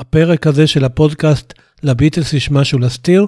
[0.00, 3.26] הפרק הזה של הפודקאסט לביטלס יש משהו להסתיר?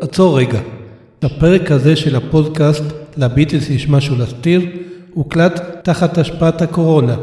[0.00, 0.60] עצור רגע.
[1.22, 2.82] הפרק הזה של הפודקאסט
[3.16, 4.62] לביטלס יש משהו להסתיר
[5.14, 7.16] הוקלט תחת השפעת הקורונה,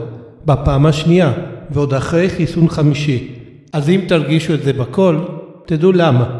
[0.45, 1.33] בפעם השנייה,
[1.69, 3.35] ועוד אחרי חיסון חמישי.
[3.73, 5.27] אז אם תרגישו את זה בקול,
[5.65, 6.39] תדעו למה.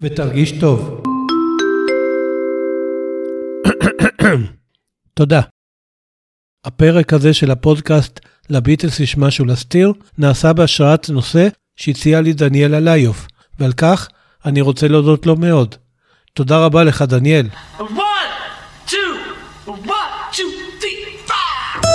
[0.00, 1.02] ותרגיש טוב.
[5.14, 5.40] תודה.
[6.64, 8.20] הפרק הזה של הפודקאסט
[8.50, 13.26] לביטלס יש משהו להסתיר, נעשה בהשראת נושא שהציע לי דניאל עליוף,
[13.58, 14.08] ועל כך
[14.44, 15.74] אני רוצה להודות לו מאוד.
[16.34, 17.46] תודה רבה לך, דניאל.
[17.78, 17.82] One,
[18.86, 18.94] two,
[19.66, 19.74] one,
[20.32, 20.40] two,
[20.80, 21.86] three, four.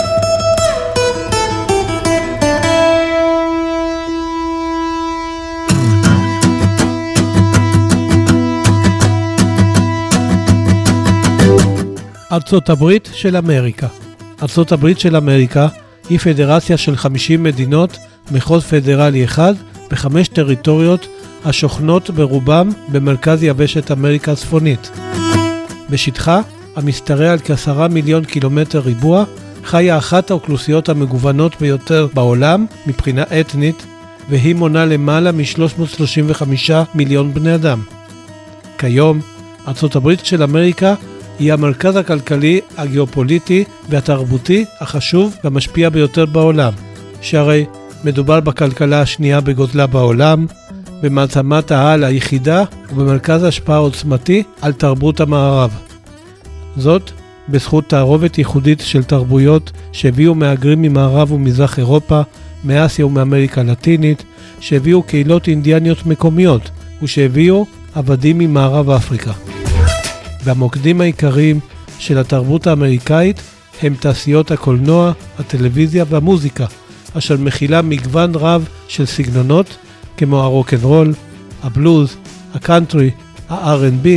[12.31, 13.87] ארצות הברית של אמריקה.
[14.41, 15.67] ארצות הברית של אמריקה
[16.09, 17.97] היא פדרציה של 50 מדינות,
[18.31, 19.53] מחוז פדרלי אחד
[19.91, 21.07] וחמש טריטוריות
[21.45, 24.91] השוכנות ברובם במרכז יבשת אמריקה הצפונית.
[25.89, 26.41] בשטחה,
[26.75, 29.23] המשתרע על כעשרה מיליון קילומטר ריבוע,
[29.63, 33.85] חיה אחת האוכלוסיות המגוונות ביותר בעולם מבחינה אתנית,
[34.29, 37.81] והיא מונה למעלה מ-335 מיליון בני אדם.
[38.77, 39.19] כיום,
[39.67, 40.95] ארצות הברית של אמריקה
[41.39, 46.73] היא המרכז הכלכלי, הגיאופוליטי והתרבותי החשוב והמשפיע ביותר בעולם,
[47.21, 47.65] שהרי
[48.03, 50.45] מדובר בכלכלה השנייה בגודלה בעולם,
[51.01, 55.71] במעצמת העל היחידה ובמרכז השפעה עוצמתי על תרבות המערב.
[56.77, 57.11] זאת
[57.49, 62.21] בזכות תערובת ייחודית של תרבויות שהביאו מהגרים ממערב ומזרח אירופה,
[62.63, 64.23] מאסיה ומאמריקה הלטינית,
[64.59, 66.69] שהביאו קהילות אינדיאניות מקומיות
[67.03, 67.65] ושהביאו
[67.95, 69.31] עבדים ממערב אפריקה.
[70.45, 71.59] והמוקדים העיקריים
[71.99, 73.41] של התרבות האמריקאית
[73.81, 76.65] הם תעשיות הקולנוע, הטלוויזיה והמוזיקה,
[77.13, 79.77] אשר מכילה מגוון רב של סגנונות
[80.17, 81.13] כמו הרוקנרול,
[81.63, 82.15] הבלוז,
[82.53, 83.11] הקאנטרי,
[83.49, 84.07] ה-R&B,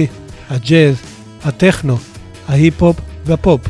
[0.50, 0.96] הג'אז,
[1.44, 1.98] הטכנו,
[2.48, 3.60] ההיפ-הופ והפופ,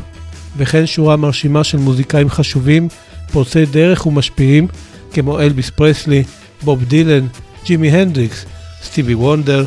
[0.57, 2.87] וכן שורה מרשימה של מוזיקאים חשובים,
[3.31, 4.67] פורצי דרך ומשפיעים
[5.13, 6.23] כמו אלביס פרסלי,
[6.63, 7.27] בוב דילן,
[7.65, 8.45] ג'ימי הנדריקס,
[8.83, 9.65] סטיבי וונדר,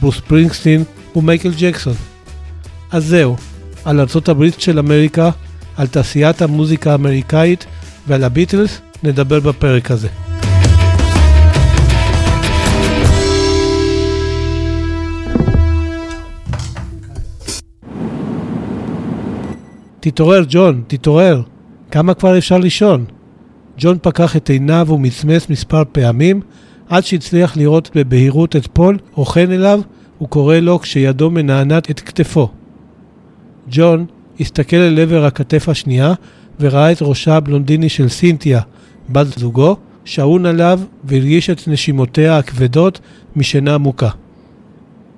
[0.00, 0.84] ברוס ספרינגסטין
[1.16, 2.11] ומייקל ג'קסון.
[2.92, 3.36] אז זהו,
[3.84, 5.30] על ארצות הברית של אמריקה,
[5.76, 7.66] על תעשיית המוזיקה האמריקאית
[8.06, 10.08] ועל הביטלס נדבר בפרק הזה.
[20.00, 21.42] תתעורר, ג'ון, תתעורר.
[21.90, 23.04] כמה כבר אפשר לישון?
[23.78, 26.40] ג'ון פקח את עיניו ומצמץ מספר פעמים,
[26.88, 29.80] עד שהצליח לראות בבהירות את פול רוכן אליו
[30.22, 32.61] וקורא לו כשידו מנענעת את כתפו.
[33.72, 34.06] ג'ון
[34.40, 36.14] הסתכל אל עבר הכתף השנייה
[36.60, 38.60] וראה את ראשה הבלונדיני של סינתיה,
[39.08, 43.00] בת זוגו, שעון עליו והרגיש את נשימותיה הכבדות
[43.36, 44.08] משינה עמוקה.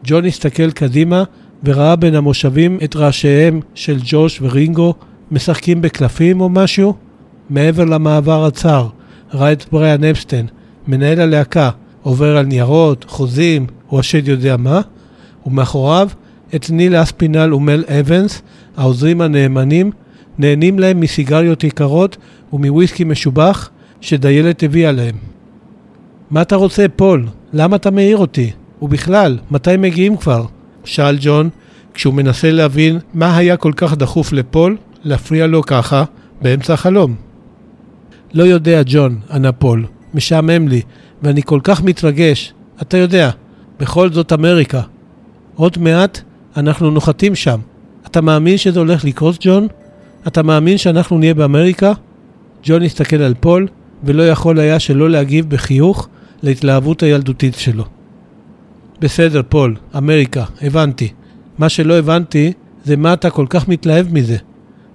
[0.04, 1.24] ג'ון הסתכל קדימה
[1.64, 4.94] וראה בין המושבים את ראשיהם של ג'וש ורינגו
[5.30, 6.94] משחקים בקלפים או משהו.
[7.50, 8.88] מעבר למעבר הצר,
[9.34, 10.46] ראה את בריאן אפסטיין,
[10.86, 11.70] מנהל הלהקה,
[12.02, 14.80] עובר על ניירות, חוזים או השד יודע מה,
[15.46, 16.08] ומאחוריו
[16.54, 18.42] את ניל אספינל ומל אבנס,
[18.76, 19.90] העוזרים הנאמנים,
[20.38, 22.16] נהנים להם מסיגריות יקרות
[22.52, 23.70] ומוויסקי משובח
[24.00, 25.14] שדיילת הביאה להם.
[26.30, 27.26] מה אתה רוצה, פול?
[27.52, 28.50] למה אתה מעיר אותי?
[28.82, 30.44] ובכלל, מתי מגיעים כבר?
[30.84, 31.48] שאל ג'ון,
[31.94, 36.04] כשהוא מנסה להבין מה היה כל כך דחוף לפול להפריע לו ככה
[36.42, 37.14] באמצע החלום.
[38.34, 40.82] לא יודע, ג'ון, ענה פול, משעמם לי,
[41.22, 42.52] ואני כל כך מתרגש.
[42.82, 43.30] אתה יודע,
[43.80, 44.80] בכל זאת אמריקה.
[45.54, 46.20] עוד מעט
[46.56, 47.60] אנחנו נוחתים שם.
[48.06, 49.66] אתה מאמין שזה הולך לקרות, ג'ון?
[50.26, 51.92] אתה מאמין שאנחנו נהיה באמריקה?
[52.62, 53.68] ג'ון הסתכל על פול,
[54.04, 56.08] ולא יכול היה שלא להגיב בחיוך
[56.42, 57.84] להתלהבות הילדותית שלו.
[59.00, 61.08] בסדר, פול, אמריקה, הבנתי.
[61.58, 62.52] מה שלא הבנתי
[62.84, 64.36] זה מה אתה כל כך מתלהב מזה.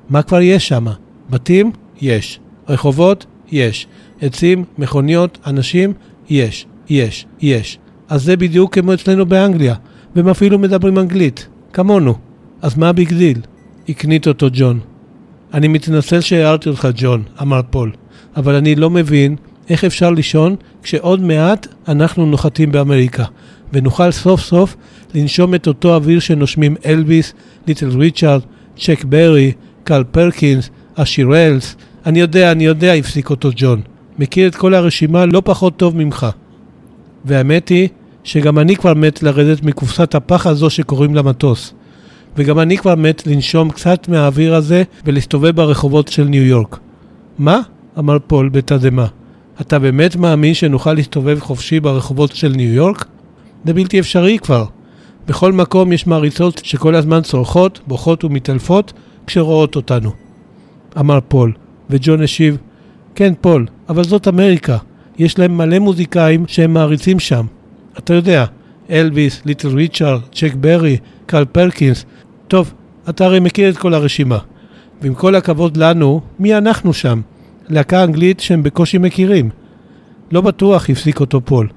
[0.09, 0.85] מה כבר יש שם?
[1.29, 1.71] בתים?
[2.01, 2.39] יש.
[2.69, 3.25] רחובות?
[3.51, 3.88] יש.
[4.21, 5.94] עצים, מכוניות, אנשים?
[6.29, 6.65] יש.
[6.89, 7.25] יש.
[7.41, 7.79] יש.
[8.09, 9.75] אז זה בדיוק כמו אצלנו באנגליה,
[10.15, 12.15] והם אפילו מדברים אנגלית, כמונו.
[12.61, 13.41] אז מה ה big deal?
[13.89, 14.79] הקניט אותו ג'ון.
[15.53, 17.91] אני מתנצל שהערתי אותך, ג'ון, אמר פול,
[18.35, 19.35] אבל אני לא מבין
[19.69, 23.23] איך אפשר לישון כשעוד מעט אנחנו נוחתים באמריקה,
[23.73, 24.75] ונוכל סוף סוף
[25.15, 27.33] לנשום את אותו אוויר שנושמים אלביס,
[27.67, 28.41] ליטל ריצ'ארד,
[28.77, 29.51] צ'ק ברי,
[29.83, 31.75] קל פרקינס, השירלס.
[32.05, 33.81] אני יודע, אני יודע, הפסיק אותו ג'ון.
[34.19, 36.27] מכיר את כל הרשימה לא פחות טוב ממך.
[37.25, 37.89] והאמת היא
[38.29, 41.73] שגם אני כבר מת לרדת מקופסת הפח הזו שקוראים לה מטוס.
[42.37, 46.79] וגם אני כבר מת לנשום קצת מהאוויר הזה ולהסתובב ברחובות של ניו יורק.
[47.37, 47.59] מה?
[47.99, 49.05] אמר פול בתדהמה.
[49.61, 53.05] אתה באמת מאמין שנוכל להסתובב חופשי ברחובות של ניו יורק?
[53.65, 54.65] זה בלתי אפשרי כבר.
[55.27, 58.93] בכל מקום יש מעריצות שכל הזמן צורחות, בוכות ומתעלפות
[59.27, 60.11] כשרואות אותנו.
[60.99, 61.53] אמר פול,
[61.89, 62.57] וג'ון השיב,
[63.15, 64.77] כן פול, אבל זאת אמריקה.
[65.17, 67.45] יש להם מלא מוזיקאים שהם מעריצים שם.
[67.97, 68.45] אתה יודע,
[68.89, 72.06] אלוויס, ליטל ריצ'ארד, צ'ק ברי, קל פרקינס.
[72.47, 72.74] טוב,
[73.09, 74.38] אתה הרי מכיר את כל הרשימה.
[75.01, 77.21] ועם כל הכבוד לנו, מי אנחנו שם?
[77.69, 79.50] להקה אנגלית שהם בקושי מכירים.
[80.31, 81.68] לא בטוח, הפסיק אותו פול.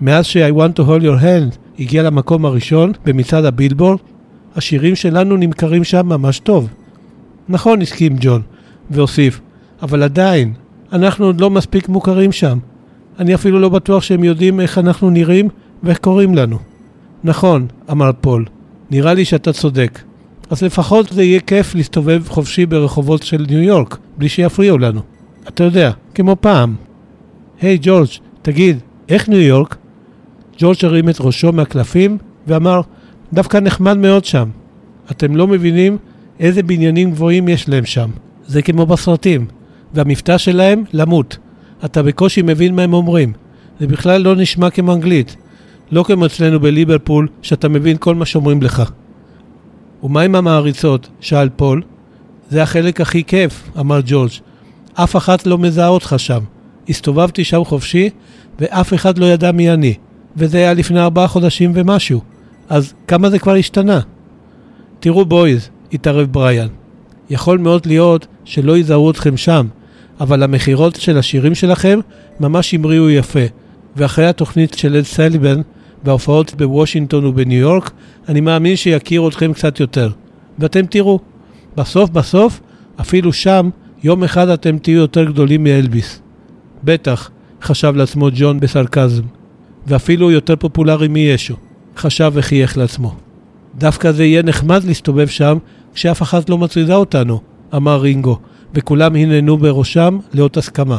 [0.00, 3.98] מאז ש-I want to hold your hand הגיע למקום הראשון במצעד הבילבורד,
[4.56, 6.68] השירים שלנו נמכרים שם ממש טוב.
[7.48, 8.42] נכון, הסכים ג'ון,
[8.90, 9.40] והוסיף,
[9.82, 10.52] אבל עדיין,
[10.92, 12.58] אנחנו עוד לא מספיק מוכרים שם.
[13.18, 15.48] אני אפילו לא בטוח שהם יודעים איך אנחנו נראים
[15.82, 16.58] ואיך קוראים לנו.
[17.24, 18.44] נכון, אמר פול,
[18.90, 20.00] נראה לי שאתה צודק.
[20.50, 25.00] אז לפחות זה יהיה כיף להסתובב חופשי ברחובות של ניו יורק, בלי שיפריעו לנו.
[25.48, 26.74] אתה יודע, כמו פעם.
[27.60, 28.08] היי hey, ג'ורג',
[28.42, 28.78] תגיד,
[29.08, 29.76] איך ניו יורק?
[30.58, 32.80] ג'ורג' הרים את ראשו מהקלפים ואמר,
[33.32, 34.48] דווקא נחמד מאוד שם.
[35.10, 35.96] אתם לא מבינים
[36.40, 38.10] איזה בניינים גבוהים יש להם שם.
[38.46, 39.46] זה כמו בסרטים.
[39.94, 41.38] והמבטא שלהם, למות.
[41.84, 43.32] אתה בקושי מבין מה הם אומרים.
[43.80, 45.36] זה בכלל לא נשמע כמו אנגלית.
[45.90, 48.82] לא כמו אצלנו בליברפול, שאתה מבין כל מה שאומרים לך.
[50.02, 51.08] ומה עם המעריצות?
[51.20, 51.82] שאל פול.
[52.50, 54.30] זה החלק הכי כיף, אמר ג'ורג'.
[54.94, 56.40] אף אחת לא מזהה אותך שם.
[56.88, 58.10] הסתובבתי שם חופשי,
[58.60, 59.94] ואף אחד לא ידע מי אני.
[60.36, 62.20] וזה היה לפני ארבעה חודשים ומשהו.
[62.68, 64.00] אז כמה זה כבר השתנה?
[65.00, 66.68] תראו בויז, התערב בריאן.
[67.30, 69.66] יכול מאוד להיות שלא יזהרו אתכם שם,
[70.20, 72.00] אבל המכירות של השירים שלכם
[72.40, 73.40] ממש המריאו יפה.
[73.96, 75.60] ואחרי התוכנית של אד סליבן
[76.04, 77.90] וההופעות בוושינגטון ובניו יורק,
[78.28, 80.10] אני מאמין שיכירו אתכם קצת יותר.
[80.58, 81.18] ואתם תראו,
[81.76, 82.60] בסוף בסוף,
[83.00, 83.70] אפילו שם,
[84.02, 86.20] יום אחד אתם תהיו יותר גדולים מאלביס.
[86.84, 87.30] בטח,
[87.62, 89.22] חשב לעצמו ג'ון בסרקזם.
[89.86, 91.56] ואפילו יותר פופולרי מישו,
[91.96, 93.14] חשב וחייך לעצמו.
[93.78, 95.58] דווקא זה יהיה נחמד להסתובב שם
[95.94, 97.40] כשאף אחת לא מטרידה אותנו,
[97.74, 98.38] אמר רינגו,
[98.74, 100.98] וכולם הננו בראשם לאות הסכמה.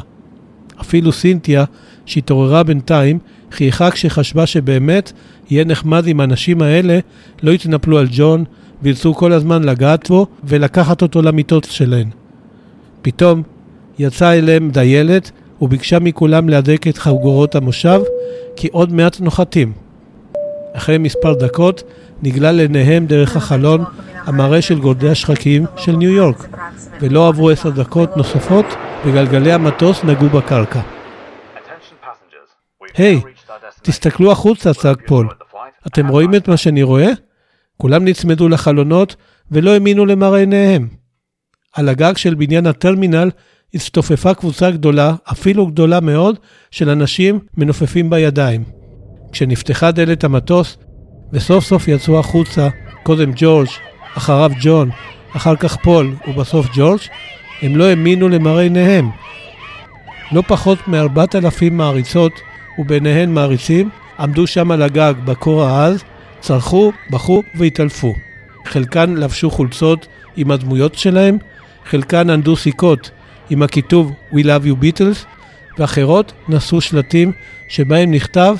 [0.81, 1.65] אפילו סינתיה,
[2.05, 3.19] שהתעוררה בינתיים,
[3.51, 5.11] חייכה כשחשבה שבאמת
[5.49, 6.99] יהיה נחמד אם האנשים האלה
[7.43, 8.43] לא יתנפלו על ג'ון
[8.81, 12.09] וירצו כל הזמן לגעת בו ולקחת אותו למיטות שלהן.
[13.01, 13.43] פתאום
[13.99, 15.31] יצאה אליהם דיילת
[15.61, 18.01] וביקשה מכולם להדק את חגורות המושב
[18.55, 19.71] כי עוד מעט נוחתים.
[20.73, 21.83] אחרי מספר דקות
[22.23, 23.83] נגלה לעיניהם דרך החלון
[24.29, 26.47] המראה של גורדי השחקים של ניו יורק,
[27.01, 28.65] ולא עברו עשר דקות נוספות
[29.05, 30.81] וגלגלי המטוס נגעו בקרקע.
[32.97, 33.21] היי,
[33.81, 35.27] תסתכלו החוצה, צעק פול.
[35.87, 37.09] אתם רואים את מה שאני רואה?
[37.77, 39.15] כולם נצמדו לחלונות
[39.51, 40.87] ולא האמינו למראה עיניהם.
[41.73, 43.29] על הגג של בניין הטרמינל
[43.73, 46.39] הצטופפה קבוצה גדולה, אפילו גדולה מאוד,
[46.71, 48.63] של אנשים מנופפים בידיים.
[49.31, 50.77] כשנפתחה דלת המטוס,
[51.33, 52.67] וסוף סוף יצאו החוצה,
[53.03, 53.67] קודם ג'ורג',
[54.19, 54.89] אחריו ג'ון,
[55.35, 56.99] אחר כך פול, ובסוף ג'ורג',
[57.61, 59.09] הם לא האמינו למראה עיניהם.
[60.31, 62.31] לא פחות מארבעת אלפים מעריצות,
[62.79, 63.89] וביניהן מעריצים,
[64.19, 66.03] עמדו שם על הגג בקור העז,
[66.39, 68.13] צרחו, בכו והתעלפו.
[68.65, 70.07] חלקן לבשו חולצות
[70.37, 71.37] עם הדמויות שלהם,
[71.85, 73.11] חלקן ענדו סיכות
[73.49, 75.25] עם הכיתוב We Love You Beatles,
[75.77, 77.31] ואחרות נשאו שלטים
[77.69, 78.55] שבהם נכתב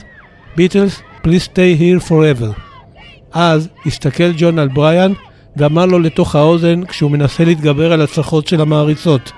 [0.57, 2.59] Beatles, Please Stay Here Forever.
[3.31, 5.13] אז הסתכל ג'ון על בריאן
[5.57, 9.31] ואמר לו לתוך האוזן כשהוא מנסה להתגבר על הצרחות של המעריצות.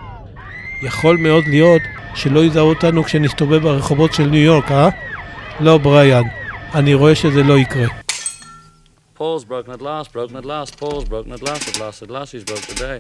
[0.84, 1.82] יכול מאוד להיות
[2.16, 4.90] שלא יזהו אותנו כשנסתובב ברחובות של ניו יורק, אה?
[5.60, 6.24] לא, בריאן,
[6.74, 7.88] אני רואה שזה לא יקרה.
[9.18, 12.32] Paul's broken at last, broken at last, Paul's broken at last, at last, at last
[12.34, 12.98] he's broke today.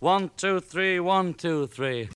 [0.00, 2.08] One, two, three, one, two, three.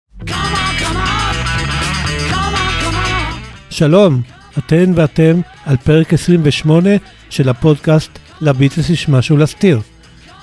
[3.71, 4.23] שלום,
[4.59, 6.91] אתן ואתם על פרק 28
[7.31, 9.81] של הפודקאסט לביטלס יש משהו להסתיר.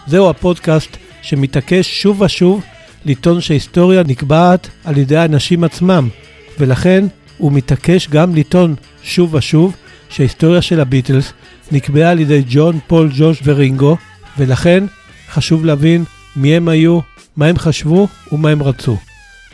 [0.08, 2.64] זהו הפודקאסט שמתעקש שוב ושוב
[3.06, 6.10] לטעון שההיסטוריה נקבעת על ידי האנשים עצמם,
[6.60, 7.06] ולכן
[7.38, 9.76] הוא מתעקש גם לטעון שוב ושוב
[10.10, 11.34] שההיסטוריה של הביטלס
[11.72, 13.98] נקבעה על ידי ג'ון, פול, ג'וש ורינגו,
[14.38, 14.84] ולכן
[15.32, 16.04] חשוב להבין
[16.36, 17.00] מי הם היו,
[17.38, 18.98] מה הם חשבו ומה הם רצו.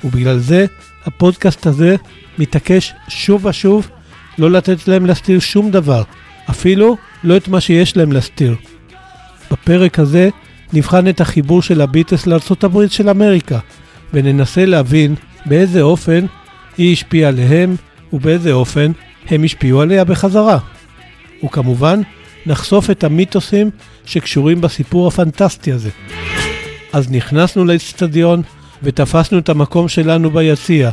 [0.04, 0.66] ובגלל זה
[1.06, 1.96] הפודקאסט הזה
[2.38, 3.90] מתעקש שוב ושוב
[4.38, 6.04] לא לתת להם להסתיר שום דבר,
[6.50, 8.56] אפילו לא את מה שיש להם להסתיר.
[9.56, 10.30] בפרק הזה
[10.74, 13.60] נבחן את החיבור של הביטלס לארה"ב של אמריקה,
[14.14, 16.26] וננסה להבין באיזה אופן
[16.78, 17.76] היא השפיעה עליהם
[18.14, 18.92] ובאיזה אופן
[19.28, 20.58] הם השפיעו עליה בחזרה.
[21.44, 22.02] וכמובן,
[22.46, 23.70] נחשוף את המיתוסים
[24.06, 25.90] שקשורים בסיפור הפנטסטי הזה.
[26.94, 28.42] אז נכנסנו לאצטדיון,
[28.84, 30.92] ותפסנו את המקום שלנו ביציע.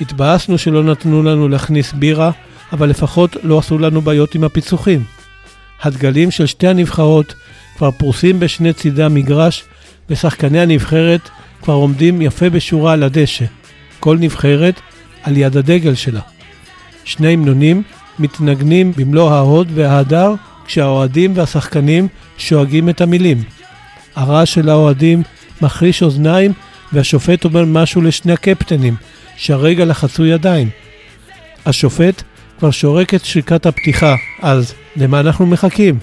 [0.00, 2.30] התבאסנו שלא נתנו לנו להכניס בירה,
[2.72, 5.04] אבל לפחות לא עשו לנו בעיות עם הפיצוחים.
[5.82, 7.34] הדגלים של שתי הנבחרות
[7.78, 9.64] כבר פרוסים בשני צידי המגרש,
[10.10, 11.28] ושחקני הנבחרת
[11.62, 13.44] כבר עומדים יפה בשורה על הדשא.
[14.00, 14.80] כל נבחרת
[15.22, 16.20] על יד הדגל שלה.
[17.04, 17.82] שני המנונים
[18.18, 20.34] מתנגנים במלוא ההוד וההדר
[20.66, 22.08] כשהאוהדים והשחקנים
[22.38, 23.42] שואגים את המילים.
[24.16, 25.22] הרעש של האוהדים
[25.62, 26.52] מחריש אוזניים
[26.92, 28.96] והשופט אומר משהו לשני הקפטנים
[29.36, 30.70] שהרגע לחצו ידיים.
[31.66, 32.22] השופט
[32.58, 35.98] כבר שורק את שריקת הפתיחה, אז למה אנחנו מחכים?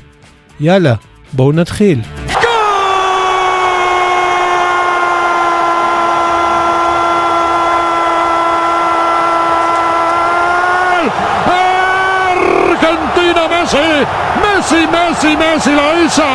[0.59, 0.95] יאללה,
[1.34, 2.00] בואו נתחיל.
[12.80, 14.06] Argentina Messi,
[14.42, 16.28] Messi, Messi, Messi lo hizo.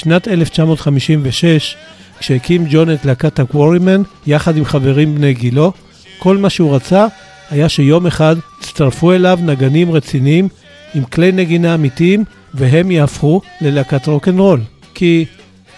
[0.00, 1.76] בשנת 1956,
[2.18, 5.72] כשהקים ג'ון את להקת הקוורימן, יחד עם חברים בני גילו,
[6.18, 7.06] כל מה שהוא רצה
[7.50, 10.48] היה שיום אחד יצטרפו אליו נגנים רציניים
[10.94, 14.60] עם כלי נגינה אמיתיים, והם יהפכו ללהקת רוקנרול.
[14.94, 15.24] כי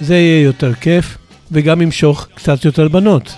[0.00, 1.18] זה יהיה יותר כיף,
[1.52, 3.34] וגם ימשוך קצת יותר בנות.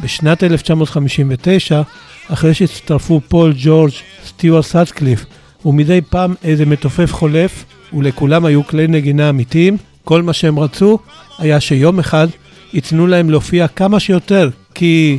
[0.00, 1.82] בשנת 1959,
[2.28, 3.92] אחרי שהצטרפו פול, ג'ורג',
[4.26, 5.24] סטיוארט סאטקליף
[5.64, 10.98] ומדי פעם איזה מתופף חולף, ולכולם היו כלי נגינה אמיתיים, כל מה שהם רצו
[11.38, 12.28] היה שיום אחד
[12.72, 15.18] ייתנו להם להופיע כמה שיותר, כי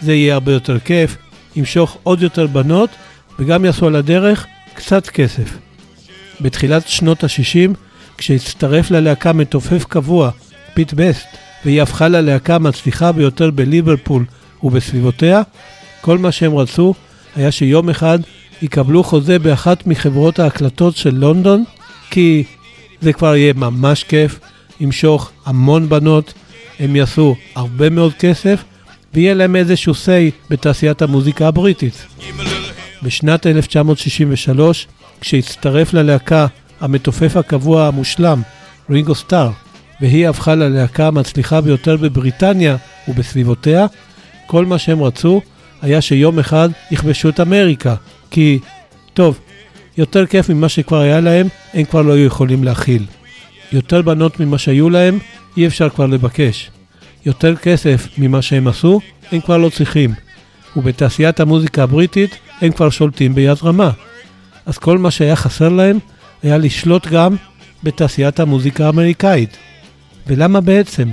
[0.00, 1.16] זה יהיה הרבה יותר כיף,
[1.56, 2.90] ימשוך עוד יותר בנות,
[3.38, 5.56] וגם יעשו על הדרך קצת כסף.
[6.40, 7.70] בתחילת שנות ה-60,
[8.18, 10.30] כשהצטרף ללהקה מתופף קבוע,
[10.74, 11.26] פיט בסט,
[11.64, 14.24] והיא הפכה ללהקה המצליחה ביותר בליברפול
[14.62, 15.42] ובסביבותיה,
[16.00, 16.94] כל מה שהם רצו
[17.36, 18.18] היה שיום אחד
[18.62, 21.64] יקבלו חוזה באחת מחברות ההקלטות של לונדון,
[22.14, 22.44] כי
[23.00, 24.40] זה כבר יהיה ממש כיף,
[24.80, 26.32] ימשוך המון בנות,
[26.78, 28.64] הם יעשו הרבה מאוד כסף,
[29.14, 32.06] ויהיה להם איזשהו say בתעשיית המוזיקה הבריטית.
[33.02, 34.86] בשנת 1963,
[35.20, 36.46] כשהצטרף ללהקה
[36.80, 38.42] המתופף הקבוע המושלם,
[38.90, 39.50] רינגו סטאר,
[40.00, 42.76] והיא הפכה ללהקה המצליחה ביותר בבריטניה
[43.08, 43.86] ובסביבותיה,
[44.46, 45.40] כל מה שהם רצו
[45.82, 47.94] היה שיום אחד יכבשו את אמריקה,
[48.30, 48.58] כי,
[49.14, 49.38] טוב,
[49.98, 53.04] יותר כיף ממה שכבר היה להם, הם כבר לא היו יכולים להכיל.
[53.72, 55.18] יותר בנות ממה שהיו להם,
[55.56, 56.70] אי אפשר כבר לבקש.
[57.26, 59.00] יותר כסף ממה שהם עשו,
[59.32, 60.14] הם כבר לא צריכים.
[60.76, 63.90] ובתעשיית המוזיקה הבריטית הם כבר שולטים ביד רמה.
[64.66, 65.98] אז כל מה שהיה חסר להם
[66.42, 67.36] היה לשלוט גם
[67.82, 69.56] בתעשיית המוזיקה האמריקאית.
[70.26, 71.08] ולמה בעצם?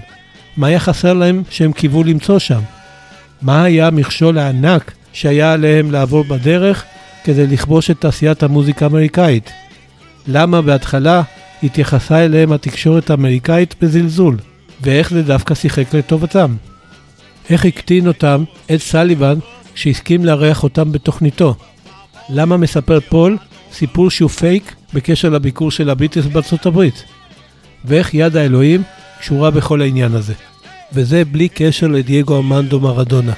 [0.58, 2.62] מה היה חסר להם שהם קיוו למצוא שם?
[3.42, 6.86] מה היה המכשול הענק שהיה עליהם לעבור בדרך
[7.24, 9.52] כדי לכבוש את תעשיית המוזיקה האמריקאית?
[10.28, 11.22] למה בהתחלה
[11.64, 14.38] התייחסה אליהם התקשורת האמריקאית בזלזול?
[14.82, 16.56] ואיך זה דווקא שיחק לטובתם?
[17.50, 19.40] איך הקטין אותם אד סליבן
[19.76, 21.56] שהסכים לארח אותם בתוכניתו?
[22.30, 23.38] למה מספר פול
[23.74, 27.04] סיפור שהוא פייק בקשר לביקור של הביטלס בארצות הברית?
[27.86, 28.84] ואיך יד האלוהים
[29.20, 30.34] קשורה בכל העניין הזה?
[30.94, 33.34] וזה בלי קשר לדייגו ארמנדו מרדונה.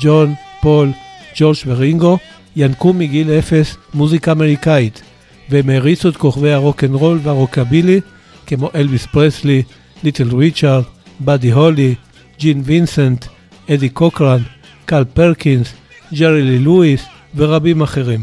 [0.00, 0.92] ג'ון, פול,
[1.38, 2.18] ג'ורג' ורינגו
[2.56, 5.02] ינקו מגיל אפס מוזיקה אמריקאית,
[5.50, 8.00] והם העריצו את כוכבי הרוקנרול והרוקבילי
[8.46, 9.62] כמו אלוויס פרסלי,
[10.02, 10.84] ליטל ריצ'ארד,
[11.20, 11.94] באדי הולי,
[12.38, 13.24] ג'ין וינסנט,
[13.70, 14.42] אדי קוקרן,
[14.84, 15.72] קל פרקינס,
[16.14, 17.04] ג'רי לי לואיס
[17.36, 18.20] ורבים אחרים.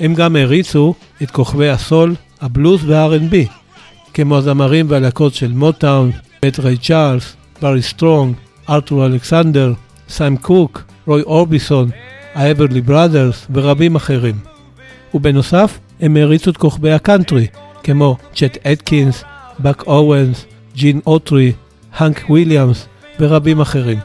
[0.00, 3.34] הם גם העריצו את כוכבי הסול, הבלוז וה-R&B,
[4.14, 6.10] כמו הזמרים והלהקות של מוטאון,
[6.42, 8.34] בית ריי צ'ארלס, ברי סטרונג,
[8.68, 9.72] ארתור אלכסנדר,
[10.08, 11.90] סם קוק, רוי אורביסון,
[12.34, 14.34] האברלי ברדרס ורבים אחרים.
[15.14, 17.46] ובנוסף, הם העריצו את כוכבי הקאנטרי,
[17.82, 19.24] כמו צ'ט אטקינס,
[19.58, 20.44] באק אוונס,
[20.76, 21.52] ג'ין אוטרי,
[21.96, 22.86] האנק וויליאמס
[23.20, 23.98] ורבים אחרים.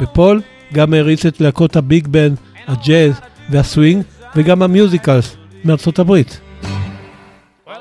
[0.00, 0.40] ופול
[0.72, 2.34] גם העריץ את להקות ה big band,
[2.68, 4.02] הג'אז והסווינג
[4.36, 6.40] וגם ה musicals מארצות הברית.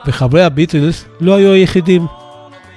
[0.08, 2.06] וחברי הביטלס לא היו היחידים.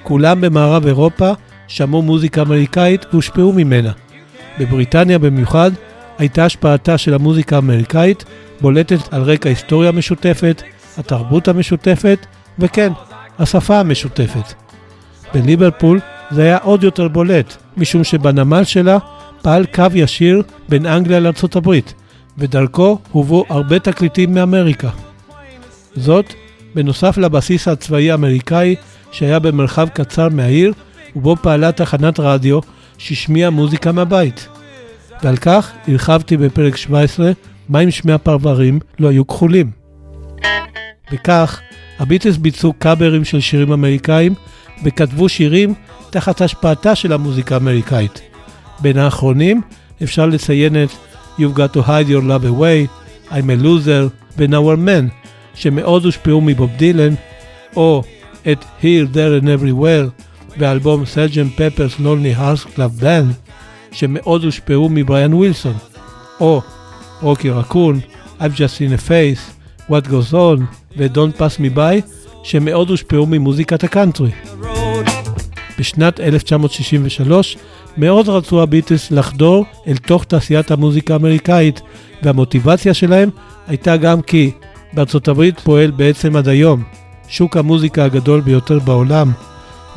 [0.03, 1.31] כולם במערב אירופה
[1.67, 3.91] שמעו מוזיקה אמריקאית והושפעו ממנה.
[4.59, 5.71] בבריטניה במיוחד
[6.17, 8.25] הייתה השפעתה של המוזיקה האמריקאית
[8.61, 10.61] בולטת על רקע היסטוריה משותפת,
[10.97, 12.25] התרבות המשותפת,
[12.59, 12.91] וכן,
[13.39, 14.53] השפה המשותפת.
[15.33, 15.99] בליברפול
[16.31, 18.97] זה היה עוד יותר בולט, משום שבנמל שלה
[19.41, 21.93] פעל קו ישיר בין אנגליה לארצות הברית,
[22.37, 24.89] ודרכו הובאו הרבה תקליטים מאמריקה.
[25.95, 26.33] זאת,
[26.75, 28.75] בנוסף לבסיס הצבאי האמריקאי
[29.11, 30.73] שהיה במרחב קצר מהעיר,
[31.15, 32.59] ובו פעלה תחנת רדיו
[33.01, 34.47] שהשמיעה מוזיקה מהבית.
[35.23, 37.31] ועל כך הרחבתי בפרק 17,
[37.69, 39.71] מה אם שמי הפרברים לא היו כחולים.
[41.13, 41.61] וכך,
[41.99, 44.33] הביטלס ביצעו קאברים של שירים אמריקאים,
[44.83, 45.73] וכתבו שירים
[46.09, 48.21] תחת השפעתה של המוזיקה האמריקאית.
[48.79, 49.61] בין האחרונים
[50.03, 50.89] אפשר לציין את
[51.39, 52.87] You've Got to Hide Your Love Away,
[53.31, 57.13] I'm a Loser ו- Nowhere Man, שמאוד הושפעו מבוב דילן,
[57.75, 58.03] או
[58.51, 61.49] את Here, There and Everywhere באלבום Sgt.
[61.49, 63.25] Pepper's Lonely Hearts Club Band,
[63.91, 65.75] שמאוד הושפעו מבריאן ווילסון,
[66.39, 66.61] או
[67.21, 67.99] רוקי רקון,
[68.39, 70.59] I've just seen a face, What goes on
[70.97, 72.01] ו-Don't pass me by,
[72.43, 74.31] שמאוד הושפעו ממוזיקת הקאנטרי.
[75.79, 77.57] בשנת 1963
[77.97, 81.81] מאוד רצו הביטלס לחדור אל תוך תעשיית המוזיקה האמריקאית,
[82.23, 83.29] והמוטיבציה שלהם
[83.67, 84.51] הייתה גם כי
[84.93, 86.83] בארצות הברית פועל בעצם עד היום
[87.27, 89.31] שוק המוזיקה הגדול ביותר בעולם,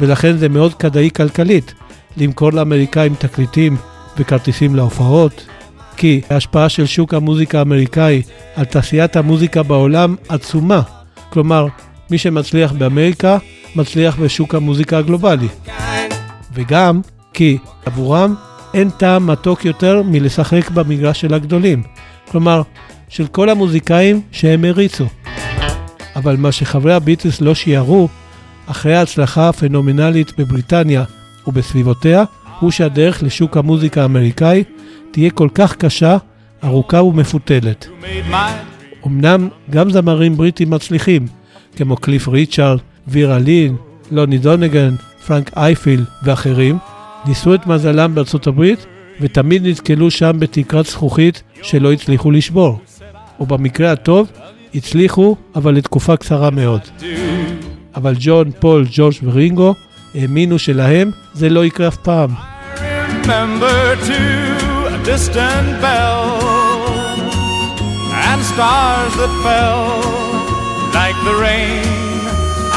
[0.00, 1.74] ולכן זה מאוד כדאי כלכלית
[2.16, 3.76] למכור לאמריקאים תקליטים
[4.18, 5.46] וכרטיסים להופעות,
[5.96, 8.22] כי ההשפעה של שוק המוזיקה האמריקאי
[8.56, 10.80] על תעשיית המוזיקה בעולם עצומה.
[11.30, 11.66] כלומר,
[12.10, 13.38] מי שמצליח באמריקה,
[13.76, 15.48] מצליח בשוק המוזיקה הגלובלי.
[16.52, 17.00] וגם
[17.32, 18.34] כי עבורם
[18.74, 21.82] אין טעם מתוק יותר מלשחק במגרש של הגדולים.
[22.30, 22.62] כלומר,
[23.08, 25.06] של כל המוזיקאים שהם הריצו.
[26.16, 28.08] אבל מה שחברי הביטלס לא שיערו,
[28.66, 31.04] אחרי ההצלחה הפנומנלית בבריטניה
[31.46, 32.24] ובסביבותיה,
[32.60, 34.64] הוא שהדרך לשוק המוזיקה האמריקאי
[35.10, 36.16] תהיה כל כך קשה,
[36.64, 37.88] ארוכה ומפותלת.
[39.06, 41.26] אמנם גם זמרים בריטים מצליחים,
[41.76, 43.76] כמו קליף ריצ'ארד, וירה לין,
[44.10, 44.94] לוני דונגן,
[45.26, 46.78] פרנק אייפיל ואחרים,
[47.26, 48.86] ניסו את מזלם בארצות הברית
[49.20, 52.78] ותמיד נתקלו שם בתקרת זכוכית שלא הצליחו לשבור.
[53.40, 54.28] או במקרה הטוב,
[54.74, 56.80] הצליחו, אבל לתקופה קצרה מאוד.
[57.96, 59.74] אבל ג'ון, פול, ג'ורג' ורינגו
[60.14, 62.30] האמינו שלהם זה לא יקרה אף פעם.
[63.24, 66.24] remember too a distant bell
[68.28, 69.82] and stars that fell
[70.98, 71.86] like the rain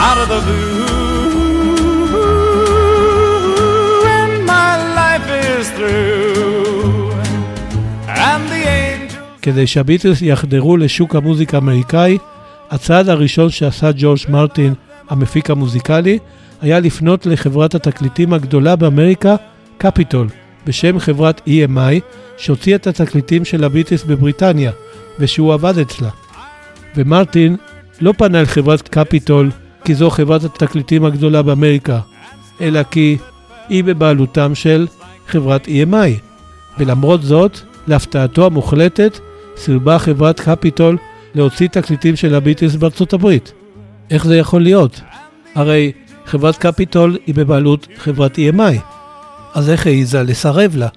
[0.08, 0.88] out of the blue.
[4.16, 7.12] And my life is through,
[8.08, 9.22] and the angel.
[9.42, 12.18] כדי שהביטלס יחדרו לשוק המוזיקה האמריקאי,
[12.72, 14.74] הצעד הראשון שעשה ג'ורג' מרטין,
[15.10, 16.20] המפיק המוזיקלי,
[16.62, 19.36] היה לפנות לחברת התקליטים הגדולה באמריקה,
[19.78, 20.28] קפיטול,
[20.66, 22.00] בשם חברת EMI,
[22.38, 24.72] שהוציאה את התקליטים של הביטלס בבריטניה,
[25.20, 26.10] ושהוא עבד אצלה.
[26.96, 27.56] ומרטין
[28.02, 29.52] לא פנה אל חברת קפיטול
[29.84, 32.00] כי זו חברת התקליטים הגדולה באמריקה,
[32.62, 33.18] אלא כי
[33.70, 34.88] היא בבעלותם של
[35.28, 36.28] חברת EMI.
[36.78, 39.20] ולמרות זאת, להפתעתו המוחלטת,
[39.58, 40.98] סירבה חברת קפיטול
[41.36, 43.54] להוציא תקליטים של הביטלס בארצות הברית.
[44.12, 45.02] איך זה יכול להיות?
[45.56, 45.92] הרי
[46.26, 48.80] חברת קפיטול היא בבעלות חברת EMI.
[49.54, 50.88] אז איך העיזה לסרב לה?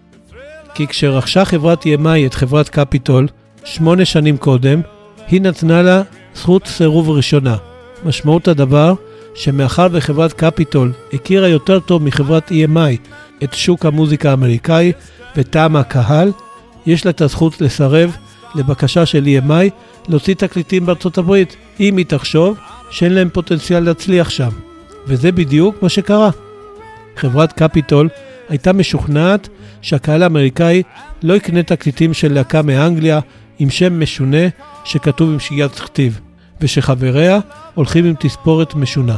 [0.74, 3.28] כי כשרכשה חברת EMI את חברת קפיטול,
[3.64, 4.80] שמונה שנים קודם,
[5.28, 6.02] היא נתנה לה
[6.34, 7.56] זכות סירוב ראשונה.
[8.04, 8.94] משמעות הדבר,
[9.34, 13.08] שמאחר וחברת קפיטול הכירה יותר טוב מחברת EMI
[13.44, 14.92] את שוק המוזיקה האמריקאי
[15.36, 16.32] וטעם הקהל,
[16.86, 18.16] יש לה את הזכות לסרב
[18.54, 19.70] לבקשה של EMI
[20.08, 22.58] להוציא תקליטים בארצות הברית, אם היא תחשוב
[22.90, 24.50] שאין להם פוטנציאל להצליח שם.
[25.06, 26.30] וזה בדיוק מה שקרה.
[27.16, 28.08] חברת קפיטול
[28.48, 29.48] הייתה משוכנעת
[29.82, 30.82] שהקהל האמריקאי
[31.22, 33.20] לא יקנה תקליטים של להקה מאנגליה
[33.58, 34.48] עם שם משונה
[34.84, 36.20] שכתוב עם שגיאת כתיב,
[36.60, 37.38] ושחבריה
[37.74, 39.16] הולכים עם תספורת משונה.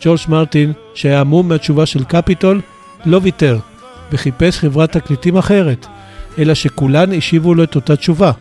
[0.00, 2.60] ג'ורג' מרטין, שהיה המום מהתשובה של קפיטול,
[3.06, 3.58] לא ויתר,
[4.12, 5.86] וחיפש חברת תקליטים אחרת,
[6.38, 8.32] אלא שכולן השיבו לו את אותה תשובה.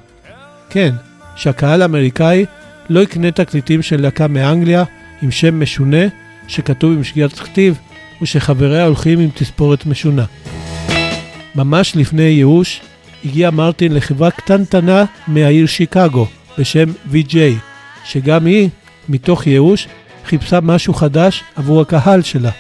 [0.70, 0.96] כן,
[1.36, 2.46] שהקהל האמריקאי
[2.90, 4.84] לא יקנה תקליטים של להקה מאנגליה
[5.22, 6.08] עם שם משונה
[6.48, 7.78] שכתוב עם שגיאת כתיב
[8.22, 10.26] ושחבריה הולכים עם תספורת משונה.
[11.56, 12.82] ממש לפני ייאוש
[13.26, 17.36] הגיע מרטין לחברה קטנטנה מהעיר שיקגו בשם VJ,
[18.06, 18.70] שגם היא,
[19.10, 19.88] מתוך ייאוש,
[20.26, 22.52] חיפשה משהו חדש עבור הקהל שלה,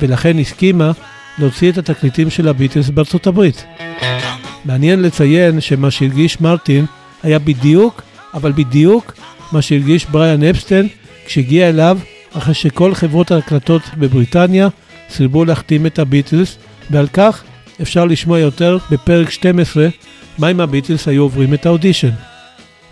[0.00, 0.90] ולכן הסכימה
[1.38, 3.64] להוציא את התקליטים של הביטלס בארצות הברית.
[4.64, 6.86] מעניין לציין שמה שהרגיש מרטין
[7.22, 8.02] היה בדיוק,
[8.34, 9.12] אבל בדיוק,
[9.52, 10.88] מה שהרגיש בריאן אפסטיין
[11.26, 11.98] כשהגיע אליו
[12.32, 14.68] אחרי שכל חברות ההקלטות בבריטניה
[15.10, 16.58] סירבו להחתים את הביטלס,
[16.90, 17.42] ועל כך
[17.82, 19.88] אפשר לשמוע יותר בפרק 12,
[20.38, 22.10] מה אם הביטלס היו עוברים את האודישן.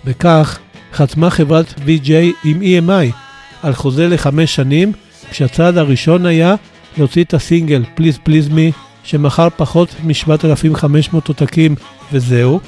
[0.04, 0.58] וכך
[0.92, 2.10] חתמה חברת VJ
[2.44, 3.14] עם EMI
[3.62, 4.92] על חוזה לחמש שנים,
[5.30, 6.54] כשהצעד הראשון היה
[6.98, 11.74] להוציא את הסינגל Please Please Me, שמכר פחות מ-7,500 עותקים
[12.12, 12.60] וזהו,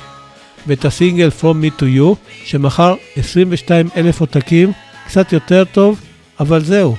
[0.67, 4.73] ואת הסינגל From Me To You, שמכר 22,000 עותקים,
[5.07, 6.01] קצת יותר טוב,
[6.41, 6.97] אבל זהו.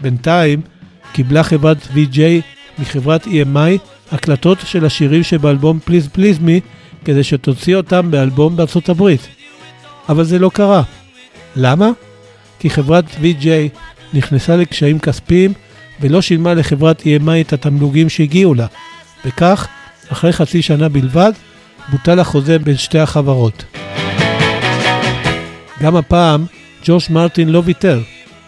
[0.00, 0.60] בינתיים
[1.12, 2.18] קיבלה חברת VJ
[2.78, 3.78] מחברת EMI
[4.12, 6.60] הקלטות של השירים שבאלבום Please Please Me
[7.04, 9.28] כדי שתוציא אותם באלבום בארצות הברית.
[10.08, 10.82] אבל זה לא קרה.
[11.56, 11.90] למה?
[12.58, 13.46] כי חברת VJ
[14.14, 15.52] נכנסה לקשיים כספיים
[16.00, 18.66] ולא שילמה לחברת EMI את התמלוגים שהגיעו לה,
[19.24, 19.68] וכך,
[20.12, 21.32] אחרי חצי שנה בלבד,
[21.88, 23.64] בוטל החוזה בין שתי החברות.
[25.82, 26.44] גם הפעם,
[26.84, 28.00] ג'וש מרטין לא ויתר,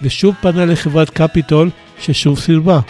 [0.03, 1.70] ושוב פנה לחברת קפיטול,
[2.01, 2.81] ששוב סירבה.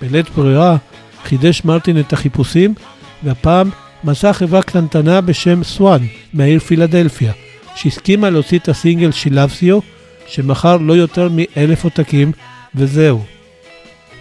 [0.00, 0.76] בלית ברירה,
[1.24, 2.74] חידש מרטין את החיפושים,
[3.22, 3.70] והפעם
[4.04, 7.32] מצא חברה קטנטנה בשם סואן, מהעיר פילדלפיה,
[7.74, 9.78] שהסכימה להוציא את הסינגל שילבסיו,
[10.26, 12.32] שמכר לא יותר מאלף עותקים,
[12.74, 13.24] וזהו.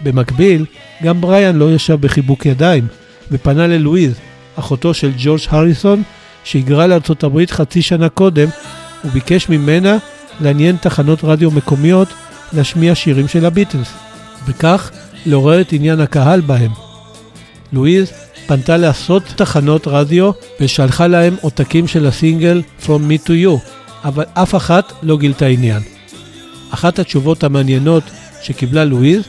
[0.04, 0.66] במקביל,
[1.04, 2.88] גם בריאן לא ישב בחיבוק ידיים,
[3.32, 4.20] ופנה ללואיז,
[4.60, 6.04] אחותו של ג'ורג' הריסון,
[6.44, 8.48] שהיגרה לארצות הברית חצי שנה קודם,
[9.06, 9.98] וביקש ממנה
[10.42, 12.08] לעניין תחנות רדיו מקומיות
[12.54, 13.94] להשמיע שירים של הביטלס,
[14.48, 14.92] וכך
[15.26, 16.72] לעורר את עניין הקהל בהם.
[17.74, 18.12] לואיז
[18.48, 23.70] פנתה לעשרות תחנות רדיו ושלחה להם עותקים של הסינגל From Me to You,
[24.04, 25.82] אבל אף אחת לא גילתה עניין.
[26.72, 28.04] אחת התשובות המעניינות
[28.42, 29.24] שקיבלה לואיז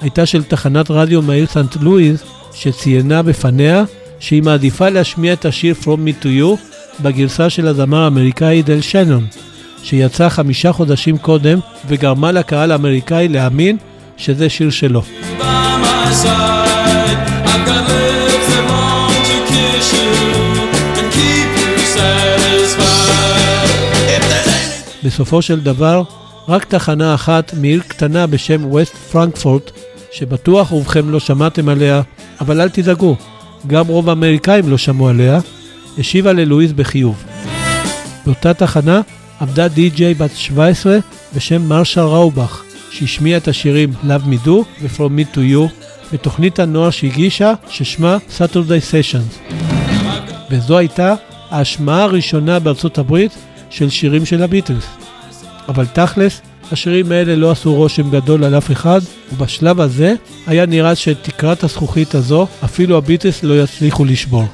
[0.00, 2.22] הייתה של תחנת רדיו מהעיר סנט לואיז,
[2.54, 3.84] שציינה בפניה
[4.22, 6.56] שהיא מעדיפה להשמיע את השיר From Me to You
[7.00, 9.26] בגרסה של הזמר האמריקאי דל שנון,
[9.82, 13.76] שיצא חמישה חודשים קודם וגרמה לקהל האמריקאי להאמין
[14.16, 15.02] שזה שיר שלו.
[25.04, 26.02] בסופו של דבר,
[26.48, 29.70] רק תחנה אחת מעיר קטנה בשם ווסט פרנקפורט,
[30.12, 32.02] שבטוח רובכם לא שמעתם עליה,
[32.40, 33.16] אבל אל תדאגו,
[33.66, 35.40] גם רוב האמריקאים לא שמעו עליה,
[35.98, 37.24] השיבה ללואיז בחיוב.
[38.26, 39.00] באותה תחנה
[39.40, 40.98] עבדה די-ג'יי בת 17
[41.36, 46.90] בשם מרשה ראובך, שהשמיעה את השירים Love Me Do ו-From Me To You בתוכנית הנוער
[46.90, 49.54] שהגישה, ששמה Saturday Sessions.
[50.50, 51.14] וזו הייתה
[51.50, 53.32] ההשמעה הראשונה בארצות הברית
[53.70, 54.84] של שירים של הביטלס.
[55.68, 56.40] אבל תכלס,
[56.72, 59.00] השירים האלה לא עשו רושם גדול על אף אחד,
[59.32, 60.14] ובשלב הזה
[60.46, 64.44] היה נראה שאת תקרת הזכוכית הזו אפילו הביטלס לא יצליחו לשבור.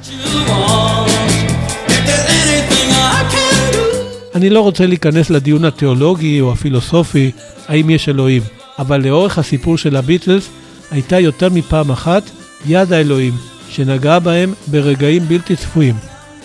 [4.35, 7.31] אני לא רוצה להיכנס לדיון התיאולוגי או הפילוסופי,
[7.67, 8.41] האם יש אלוהים,
[8.79, 10.49] אבל לאורך הסיפור של הביטלס
[10.91, 12.23] הייתה יותר מפעם אחת
[12.65, 13.33] יד האלוהים,
[13.69, 15.95] שנגעה בהם ברגעים בלתי צפויים.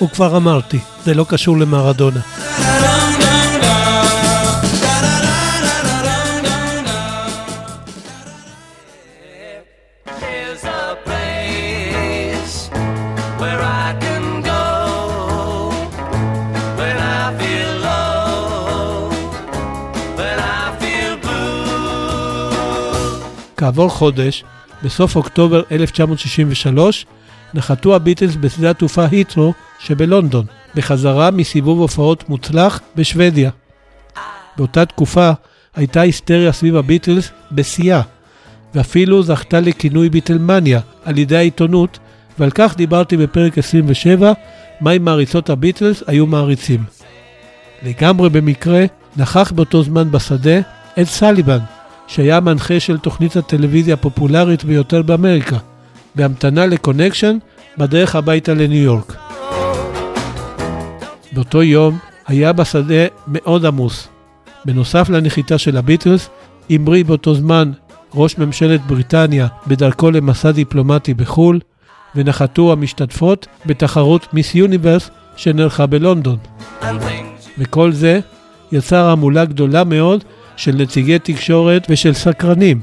[0.03, 2.21] וכבר אמרתי, זה לא קשור למרדונה.
[23.65, 24.45] כעבור חודש,
[24.83, 27.07] בסוף אוקטובר 1963,
[27.55, 33.51] נחתו הביטלס בשדה התעופה היטרו שבלונדון, בחזרה מסיבוב הופעות מוצלח בשוודיה.
[34.57, 35.31] באותה תקופה
[35.77, 38.01] הייתה היסטריה סביב הביטלס בשיאה,
[38.75, 41.99] ואפילו זכתה לכינוי ביטלמניה על ידי העיתונות,
[42.39, 44.33] ועל כך דיברתי בפרק 27,
[44.81, 46.85] מה אם מעריצות הביטלס היו מעריצים.
[47.83, 48.85] לגמרי במקרה,
[49.17, 50.61] נכח באותו זמן בשדה
[50.99, 51.59] אד סליבן,
[52.07, 55.57] שהיה המנחה של תוכנית הטלוויזיה הפופולרית ביותר באמריקה,
[56.15, 57.39] בהמתנה לקונקשן
[57.79, 59.17] בדרך הביתה לניו יורק.
[61.33, 64.09] באותו יום היה בשדה מאוד עמוס.
[64.65, 66.31] בנוסף לנחיתה של הביטלס,
[66.71, 67.73] המריא באותו זמן
[68.15, 71.61] ראש ממשלת בריטניה בדרכו למסע דיפלומטי בחו"ל,
[72.15, 76.37] ונחתו המשתתפות בתחרות מיס יוניברס שנערכה בלונדון.
[77.59, 78.21] וכל זה
[78.73, 80.25] יצר המולה גדולה מאוד
[80.57, 82.81] של נציגי תקשורת ושל סקרנים.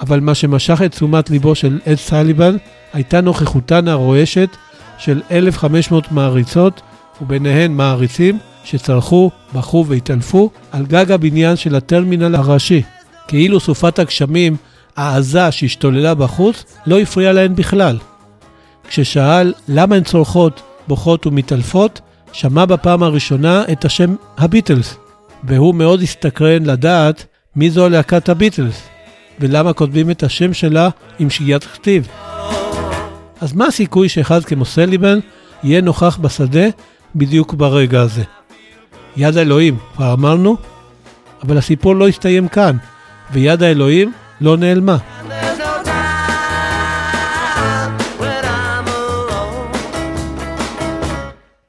[0.00, 2.56] אבל מה שמשך את תשומת ליבו של אד סליבן
[2.92, 4.56] הייתה נוכחותן הרועשת
[4.98, 6.80] של 1,500 מעריצות,
[7.22, 12.82] וביניהן מעריצים שצרחו, בכו והתעלפו על גג הבניין של הטרמינל הראשי,
[13.28, 14.56] כאילו סופת הגשמים
[14.96, 17.98] העזה שהשתוללה בחוץ לא הפריעה להן בכלל.
[18.88, 22.00] כששאל למה הן צורחות, בוכות ומתעלפות,
[22.32, 24.96] שמע בפעם הראשונה את השם הביטלס,
[25.44, 27.26] והוא מאוד הסתקרן לדעת
[27.56, 28.82] מי זו להקת הביטלס.
[29.40, 32.08] ולמה כותבים את השם שלה עם שגיאת כתיב.
[33.40, 35.18] אז מה הסיכוי שאחד כמו סליבן
[35.62, 36.66] יהיה נוכח בשדה
[37.14, 38.22] בדיוק ברגע הזה?
[39.16, 40.56] יד האלוהים, כבר אמרנו?
[41.42, 42.76] אבל הסיפור לא הסתיים כאן,
[43.32, 44.96] ויד האלוהים לא נעלמה.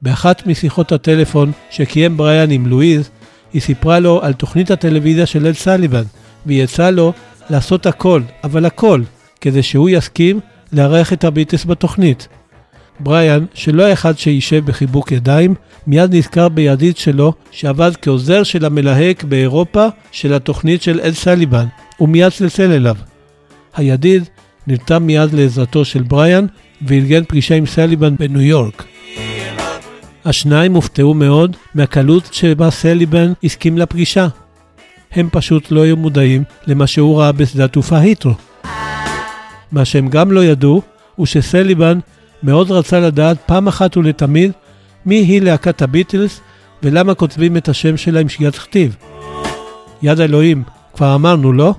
[0.01, 3.09] באחת משיחות הטלפון שקיים בריאן עם לואיז,
[3.53, 6.03] היא סיפרה לו על תוכנית הטלוויזיה של אל סליבן,
[6.45, 7.13] והיא יצאה לו
[7.49, 9.01] לעשות הכל, אבל הכל,
[9.41, 10.39] כדי שהוא יסכים
[10.73, 12.27] לארח את הביטס בתוכנית.
[12.99, 15.55] בריאן, שלא היה אחד שישב בחיבוק ידיים,
[15.87, 21.65] מיד נזכר בידיד שלו שעבד כעוזר של המלהק באירופה של התוכנית של אל סליבן,
[21.99, 22.95] ומיד צלצל אליו.
[23.75, 24.23] הידיד
[24.67, 26.45] נרתם מיד לעזרתו של בריאן
[26.81, 28.83] וארגן פגישה עם סליבן בניו יורק.
[30.25, 34.27] השניים הופתעו מאוד מהקלות שבה סליבן הסכים לפגישה.
[35.11, 38.33] הם פשוט לא היו מודעים למה שהוא ראה בשדה התעופה היטרו.
[39.71, 40.81] מה שהם גם לא ידעו,
[41.15, 41.99] הוא שסליבן
[42.43, 44.51] מאוד רצה לדעת פעם אחת ולתמיד
[45.05, 46.41] מי היא להקת הביטלס
[46.83, 48.95] ולמה כותבים את השם שלה עם שגיאת כתיב.
[50.01, 51.73] יד אלוהים, כבר אמרנו, לא?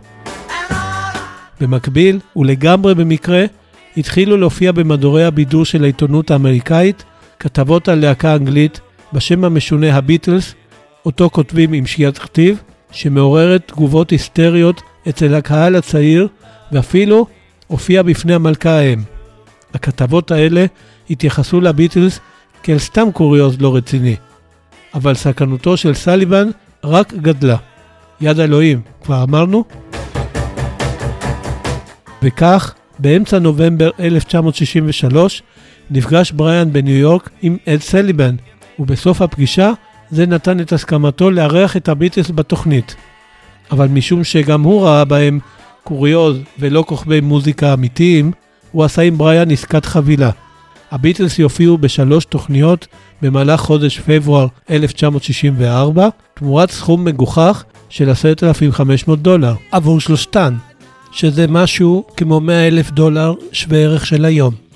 [1.60, 3.44] במקביל, ולגמרי במקרה,
[3.96, 7.04] התחילו להופיע במדורי הבידור של העיתונות האמריקאית
[7.42, 8.80] כתבות על להקה אנגלית
[9.12, 10.54] בשם המשונה הביטלס,
[11.06, 16.28] אותו כותבים עם שגיאת כתיב, שמעוררת תגובות היסטריות אצל הקהל הצעיר,
[16.72, 17.26] ואפילו
[17.66, 19.02] הופיע בפני המלכה האם.
[19.74, 20.64] הכתבות האלה
[21.10, 22.20] התייחסו לביטלס
[22.62, 24.16] כאל סתם קוריוז לא רציני,
[24.94, 26.48] אבל סכנותו של סליבן
[26.84, 27.56] רק גדלה.
[28.20, 29.64] יד אלוהים, כבר אמרנו?
[32.22, 35.42] וכך, באמצע נובמבר 1963,
[35.94, 38.36] נפגש בריאן בניו יורק עם אד סליבן,
[38.78, 39.72] ובסוף הפגישה
[40.10, 42.96] זה נתן את הסכמתו לארח את הביטלס בתוכנית.
[43.70, 45.38] אבל משום שגם הוא ראה בהם
[45.84, 48.32] קוריוז ולא כוכבי מוזיקה אמיתיים,
[48.72, 50.30] הוא עשה עם בריאן עסקת חבילה.
[50.90, 52.86] הביטלס יופיעו בשלוש תוכניות
[53.22, 60.54] במהלך חודש פברואר 1964, תמורת סכום מגוחך של 10,500 דולר עבור שלושתן,
[61.10, 64.71] שזה משהו כמו 100 אלף דולר שווה ערך של היום.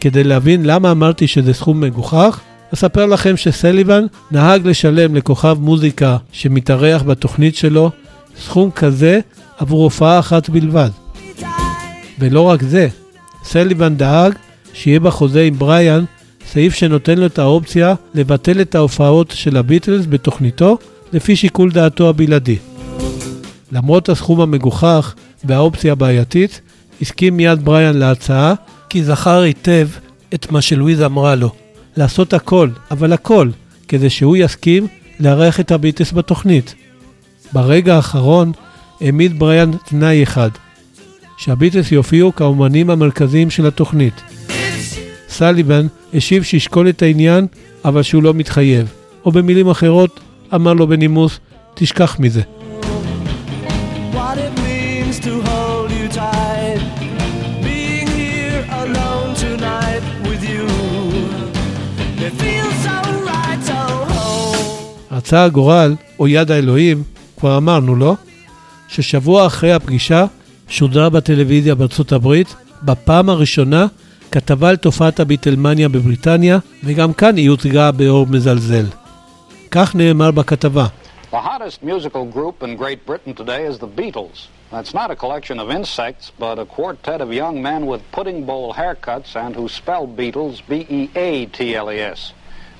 [0.00, 2.40] כדי להבין למה אמרתי שזה סכום מגוחך,
[2.74, 7.90] אספר לכם שסליבן נהג לשלם לכוכב מוזיקה שמתארח בתוכנית שלו
[8.40, 9.20] סכום כזה
[9.58, 10.90] עבור הופעה אחת בלבד.
[12.18, 12.88] ולא רק זה,
[13.44, 14.32] סליבן דאג
[14.72, 16.04] שיהיה בחוזה עם בריאן
[16.46, 20.78] סעיף שנותן לו את האופציה לבטל את ההופעות של הביטלס בתוכניתו
[21.12, 22.56] לפי שיקול דעתו הבלעדי.
[23.72, 26.60] למרות הסכום המגוחך והאופציה הבעייתית,
[27.02, 28.54] הסכים מיד בריאן להצעה,
[28.90, 29.88] כי זכר היטב
[30.34, 31.50] את מה שלואיז אמרה לו,
[31.96, 33.48] לעשות הכל, אבל הכל,
[33.88, 34.86] כדי שהוא יסכים
[35.20, 36.74] לארח את הביטלס בתוכנית.
[37.52, 38.52] ברגע האחרון
[39.00, 40.50] העמיד בריאן תנאי אחד,
[41.36, 44.22] שהביטלס יופיעו כאומנים המרכזיים של התוכנית.
[45.28, 47.46] סליבן השיב שישקול את העניין,
[47.84, 48.92] אבל שהוא לא מתחייב,
[49.24, 50.20] או במילים אחרות,
[50.54, 51.40] אמר לו בנימוס,
[51.74, 52.42] תשכח מזה.
[65.30, 67.02] רצה הגורל, או יד האלוהים,
[67.38, 68.14] כבר אמרנו, לא?
[68.88, 70.26] ששבוע אחרי הפגישה
[70.68, 73.86] שודרה בטלוויזיה בארצות הברית, בפעם הראשונה,
[74.30, 78.84] כתבה על תופעת הביטלמניה בבריטניה, וגם כאן היא הוצגה באור מזלזל.
[79.70, 80.86] כך נאמר בכתבה,
[81.32, 84.48] The hottest musical group in Great Britain today is the Beatles.
[84.72, 88.74] That's not a collection of insects, but a quartet of young men with pudding bowl
[88.74, 92.20] haircuts and who spell Beatles B E A T L E S.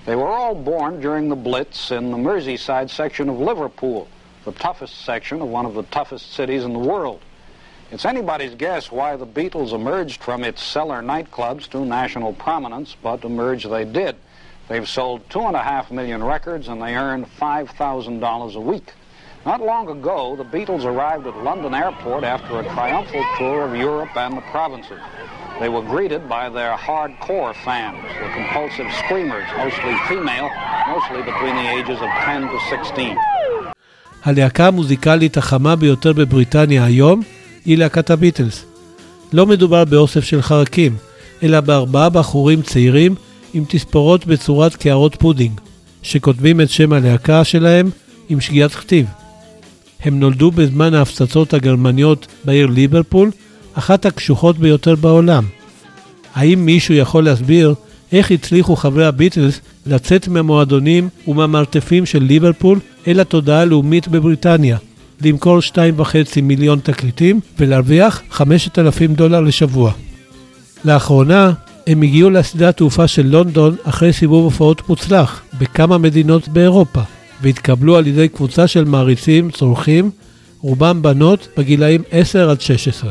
[0.07, 4.09] They were all born during the Blitz in the Merseyside section of Liverpool,
[4.45, 7.21] the toughest section of one of the toughest cities in the world.
[7.91, 13.25] It's anybody's guess why the Beatles emerged from its cellar nightclubs to national prominence, but
[13.25, 14.17] emerge they did.
[14.69, 18.95] They've sold two and a half million records and they earned $5,000 a week.
[19.45, 24.17] Not long ago, the Beatles arrived at London Airport after a triumphal tour of Europe
[24.17, 25.01] and the provinces.
[25.61, 30.49] They were greeted by their hardcore fans, the compulsive screamers, mostly female,
[30.95, 33.17] mostly between the ages of 10 to 16.
[34.25, 37.21] הלהקה המוזיקלית החמה ביותר בבריטניה היום
[37.65, 38.65] היא להקת הביטלס.
[39.33, 40.97] לא מדובר באוסף של חרקים,
[41.43, 43.15] אלא בארבעה בחורים צעירים
[43.55, 45.61] עם תספורות בצורת קערות פודינג,
[46.03, 47.91] שכותבים את שם הלהקה שלהם
[48.29, 49.07] עם שגיאת כתיב.
[50.03, 53.31] הם נולדו בזמן ההפצצות הגרמניות בעיר ליברפול,
[53.75, 55.45] אחת הקשוחות ביותר בעולם.
[56.35, 57.75] האם מישהו יכול להסביר
[58.13, 64.77] איך הצליחו חברי הביטלס לצאת מהמועדונים ומהמרתפים של ליברפול אל התודעה הלאומית בבריטניה,
[65.25, 69.93] למכור 2.5 מיליון תקליטים ולהרוויח 5,000 דולר לשבוע.
[70.85, 71.53] לאחרונה
[71.87, 77.01] הם הגיעו לשדה התעופה של לונדון אחרי סיבוב הופעות מוצלח בכמה מדינות באירופה,
[77.43, 80.11] והתקבלו על ידי קבוצה של מעריצים צורכים,
[80.61, 83.11] רובם בנות בגילאים 10 עד 16.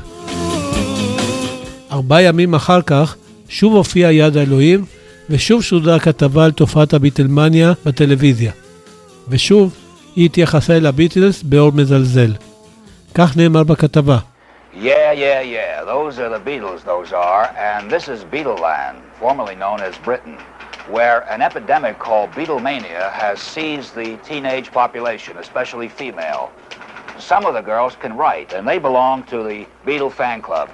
[1.92, 3.16] ארבעה ימים אחר כך
[3.48, 4.84] שוב הופיע יד האלוהים,
[5.30, 8.52] ושוב שודרה כתבה על תופעת הביטלמניה בטלוויזיה.
[9.28, 9.74] ושוב
[10.16, 12.32] היא התייחסה אל הביטלס באור מזלזל.
[13.14, 14.18] כך נאמר בכתבה.
[14.74, 15.84] Yeah, yeah, yeah.
[15.84, 17.46] Those are the Beatles, those are.
[17.56, 20.36] And this is Beatleland, formerly known as Britain,
[20.90, 26.50] where an epidemic called Beatlemania has seized the teenage population, especially female.
[27.30, 30.68] Some of the girls can write, and they belong to the Beatle fan club.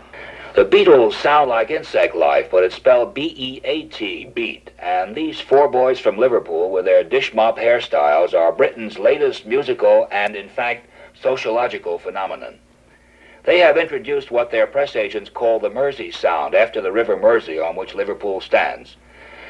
[0.55, 4.71] The Beatles sound like insect life, but it's spelled B-E-A-T, beat.
[4.79, 10.07] And these four boys from Liverpool with their dish mop hairstyles are Britain's latest musical
[10.11, 10.87] and, in fact,
[11.21, 12.59] sociological phenomenon.
[13.43, 17.59] They have introduced what their press agents call the Mersey sound after the River Mersey
[17.59, 18.95] on which Liverpool stands.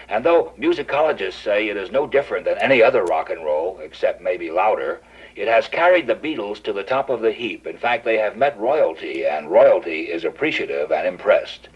[0.09, 4.23] And though musicologists say it is no different than any other rock and roll, except
[4.23, 5.01] maybe louder,
[5.35, 7.67] it has carried the Beatles to the top of the heap.
[7.67, 11.67] In fact, they have met royalty, and royalty is appreciative and impressed.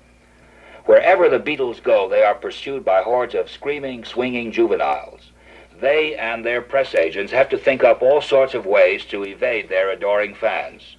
[0.85, 5.31] Wherever the Beatles go, they are pursued by hordes of screaming, swinging juveniles.
[5.79, 9.69] They and their press agents have to think up all sorts of ways to evade
[9.69, 10.95] their adoring fans.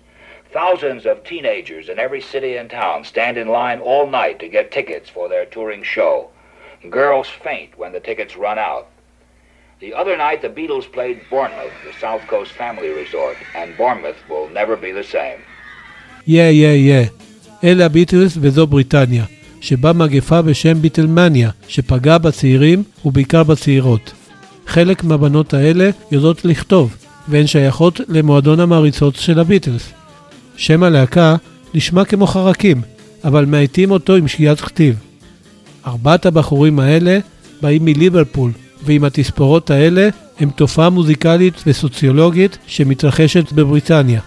[0.53, 4.71] Thousands of teenagers in every city and town stand in line all night to get
[4.71, 6.31] tickets for their touring show.
[6.89, 8.89] Girls faint when the tickets run out.
[9.89, 14.49] The other night, the Beatles played Bournemouth, the South Coast family resort, and Bournemouth will
[14.59, 15.41] never be the same.
[16.27, 17.07] יא יא יא.
[17.65, 19.25] אלה הביטלס וזו בריטניה,
[19.61, 24.13] שבה מגפה בשם ביטלמניה, שפגעה בצעירים ובעיקר בצעירות.
[24.67, 26.97] חלק מהבנות האלה יודעות לכתוב,
[27.29, 29.93] והן שייכות למועדון המעריצות של הביטלס.
[30.57, 31.37] שם הלהקה
[31.75, 32.83] נשמע כמו חרקים,
[33.25, 34.95] אבל מאייתים אותו עם שגיאת כתיב.
[35.87, 37.19] ארבעת הבחורים האלה
[37.61, 38.51] באים מליברפול,
[38.85, 40.09] ועם התספורות האלה
[40.41, 44.21] הם תופעה מוזיקלית וסוציולוגית שמתרחשת בבריטניה.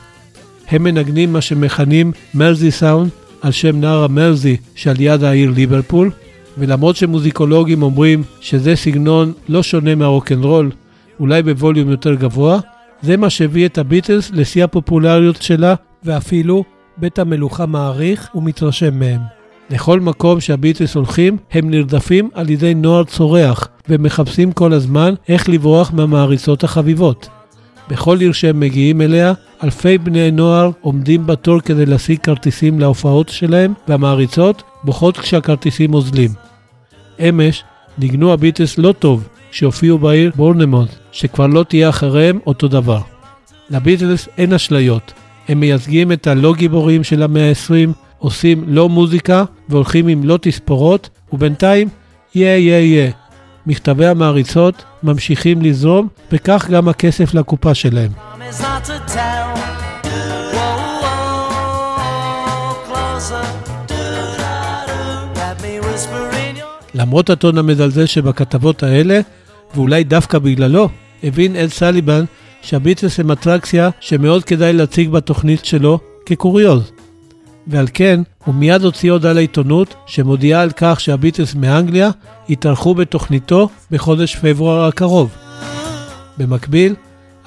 [0.67, 3.09] הם מנגנים מה שמכנים מרזי סאונד
[3.41, 6.11] על שם נהר המרזי שעל יד העיר ליברפול,
[6.57, 10.71] ולמרות שמוזיקולוגים אומרים שזה סגנון לא שונה מהרוקנרול,
[11.19, 12.59] אולי בווליום יותר גבוה,
[13.01, 16.63] זה מה שהביא את הביטלס לשיא הפופולריות שלה, ואפילו
[16.97, 19.21] בית המלוכה מעריך ומתרשם מהם.
[19.69, 25.91] לכל מקום שהביטלס הולכים, הם נרדפים על ידי נוער צורח, ומחפשים כל הזמן איך לברוח
[25.93, 27.29] מהמעריצות החביבות.
[27.89, 33.73] בכל עיר שהם מגיעים אליה, אלפי בני נוער עומדים בתור כדי להשיג כרטיסים להופעות שלהם,
[33.87, 36.31] והמעריצות בוכות כשהכרטיסים אוזלים.
[37.19, 37.63] אמש
[37.97, 42.99] ניגנו הביטלס לא טוב כשהופיעו בעיר בורנמוט, שכבר לא תהיה אחריהם אותו דבר.
[43.69, 45.13] לביטלס אין אשליות,
[45.47, 51.09] הם מייצגים את הלא גיבורים של המאה ה-20, עושים לא מוזיקה והולכים עם לא תספורות,
[51.33, 51.87] ובינתיים,
[52.35, 53.11] יא יא יא.
[53.67, 58.11] מכתבי המעריצות ממשיכים לזרום, וכך גם הכסף לקופה שלהם.
[66.93, 69.19] למרות הטון המזלזל שבכתבות האלה,
[69.75, 70.89] ואולי דווקא בגללו,
[71.23, 72.25] הבין אד סליבן
[72.61, 76.92] שהביטלס הם אטרקציה שמאוד כדאי להציג בתוכנית שלו כקוריוז.
[77.67, 82.09] ועל כן, הוא מיד הוציא הודעה לעיתונות שמודיעה על כך שהביטלס מאנגליה
[82.49, 85.29] יתארחו בתוכניתו בחודש פברואר הקרוב.
[86.37, 86.95] במקביל,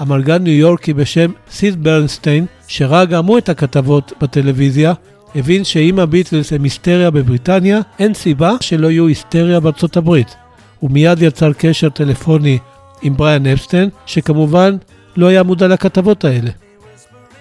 [0.02, 4.92] אמרגן ניו יורקי בשם סיד ברנסטיין, שראה גם הוא את הכתבות בטלוויזיה,
[5.34, 10.36] הבין שאם הביטלס הם היסטריה בבריטניה, אין סיבה שלא יהיו היסטריה בארצות הברית.
[10.80, 12.58] הוא מיד יצר קשר טלפוני
[13.02, 14.76] עם בריאן אפסטיין, שכמובן
[15.16, 16.50] לא היה מודע לכתבות האלה.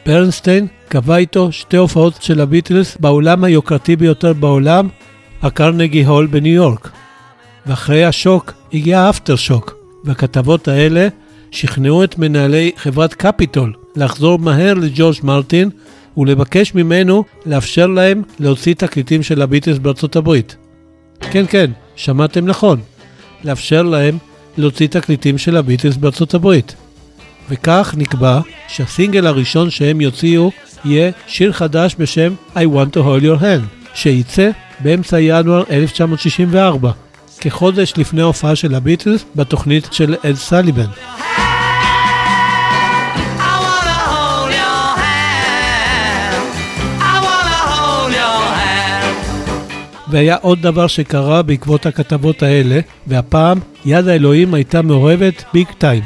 [0.05, 4.87] ברנסטיין קבע איתו שתי הופעות של הביטלס באולם היוקרתי ביותר בעולם,
[5.41, 6.89] הקרנגי הול בניו יורק.
[7.65, 11.07] ואחרי השוק הגיע האפטר שוק, והכתבות האלה
[11.51, 15.69] שכנעו את מנהלי חברת קפיטול לחזור מהר לג'ורג' מרטין
[16.17, 20.55] ולבקש ממנו לאפשר להם להוציא תקליטים של הביטלס בארצות הברית.
[21.19, 22.79] כן, כן, שמעתם נכון.
[23.43, 24.17] לאפשר להם
[24.57, 26.75] להוציא תקליטים של הביטלס בארצות הברית.
[27.49, 30.51] וכך נקבע שהסינגל הראשון שהם יוציאו
[30.85, 36.91] יהיה שיר חדש בשם I want to hold your hand, שייצא באמצע ינואר 1964,
[37.39, 40.87] כחודש לפני ההופעה של הביטלס בתוכנית של אד סליבן.
[50.09, 56.03] והיה עוד דבר שקרה בעקבות הכתבות האלה, והפעם יד האלוהים הייתה מעורבת ביג טיים.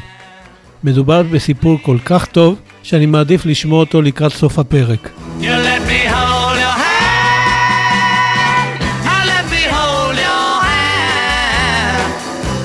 [0.84, 2.56] מדובר בסיפור כל כך טוב,
[2.90, 5.10] שאני מעדיף לשמוע אותו לקראת סוף הפרק.
[5.42, 7.20] You let me hold your hand.
[9.06, 12.02] I let me hold your hand.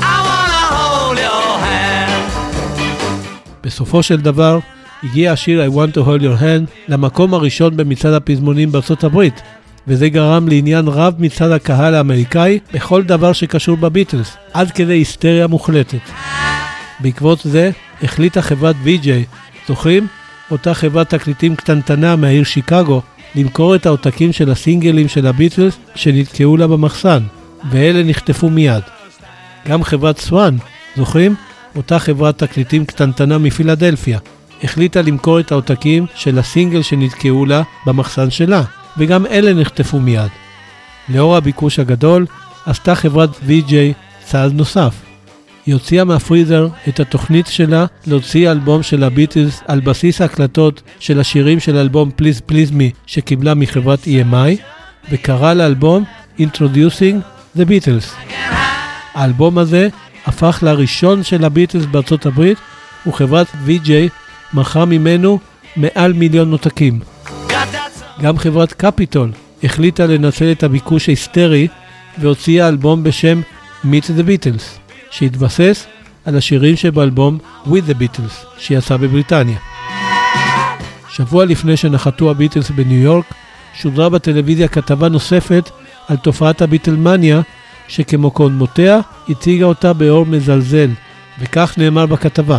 [0.00, 2.22] I wanna hold your hand.
[3.64, 4.58] בסופו של דבר,
[5.02, 9.42] הגיע השיר I want to hold your hand למקום הראשון במצעד הפזמונים בארצות הברית,
[9.88, 16.10] וזה גרם לעניין רב מצד הקהל האמריקאי בכל דבר שקשור בביטלס, עד כדי היסטריה מוחלטת.
[17.00, 17.70] בעקבות זה
[18.02, 19.08] החליטה חברת VJ,
[19.68, 20.06] זוכרים?
[20.50, 23.02] אותה חברת תקליטים קטנטנה מהעיר שיקגו,
[23.34, 27.22] למכור את העותקים של הסינגלים של הביטלס שנתקעו לה במחסן,
[27.70, 28.82] ואלה נחטפו מיד.
[29.68, 30.56] גם חברת סואן,
[30.96, 31.34] זוכרים?
[31.76, 34.18] אותה חברת תקליטים קטנטנה מפילדלפיה,
[34.64, 38.62] החליטה למכור את העותקים של הסינגל שנתקעו לה במחסן שלה,
[38.98, 40.30] וגם אלה נחטפו מיד.
[41.08, 42.26] לאור הביקוש הגדול,
[42.66, 43.72] עשתה חברת VJ
[44.24, 45.13] צעד נוסף.
[45.66, 51.60] היא הוציאה מהפריזר את התוכנית שלה להוציא אלבום של הביטלס על בסיס ההקלטות של השירים
[51.60, 54.62] של אלבום פליז פליז מי שקיבלה מחברת EMI,
[55.10, 56.04] וקרא לאלבום
[56.40, 57.16] Introducing
[57.56, 58.34] the Beatles.
[59.14, 59.88] האלבום הזה
[60.26, 62.58] הפך לראשון של הביטלס בארצות הברית,
[63.06, 63.90] וחברת VJ
[64.54, 65.38] מכרה ממנו
[65.76, 67.00] מעל מיליון that
[68.22, 69.32] גם חברת קפיטול
[69.64, 71.68] החליטה לנצל את הביקוש ההיסטרי
[72.18, 73.40] והוציאה אלבום בשם
[73.84, 74.83] Meet the Beatles,
[75.14, 75.86] שהתבסס
[76.24, 79.58] על השירים שבאלבום With the Beatles, שיצא בבריטניה.
[81.08, 83.24] שבוע לפני שנחתו הביטלס בניו יורק,
[83.74, 85.70] שודרה בטלוויזיה כתבה נוספת
[86.08, 87.40] על תופעת הביטלמניה,
[87.88, 90.90] שכמו קודמותיה, הציגה אותה באור מזלזל,
[91.38, 92.58] וכך נאמר בכתבה.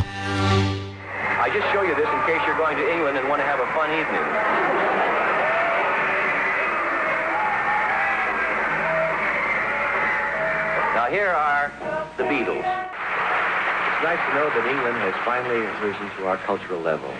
[15.30, 17.12] Finally risen to our cultural level.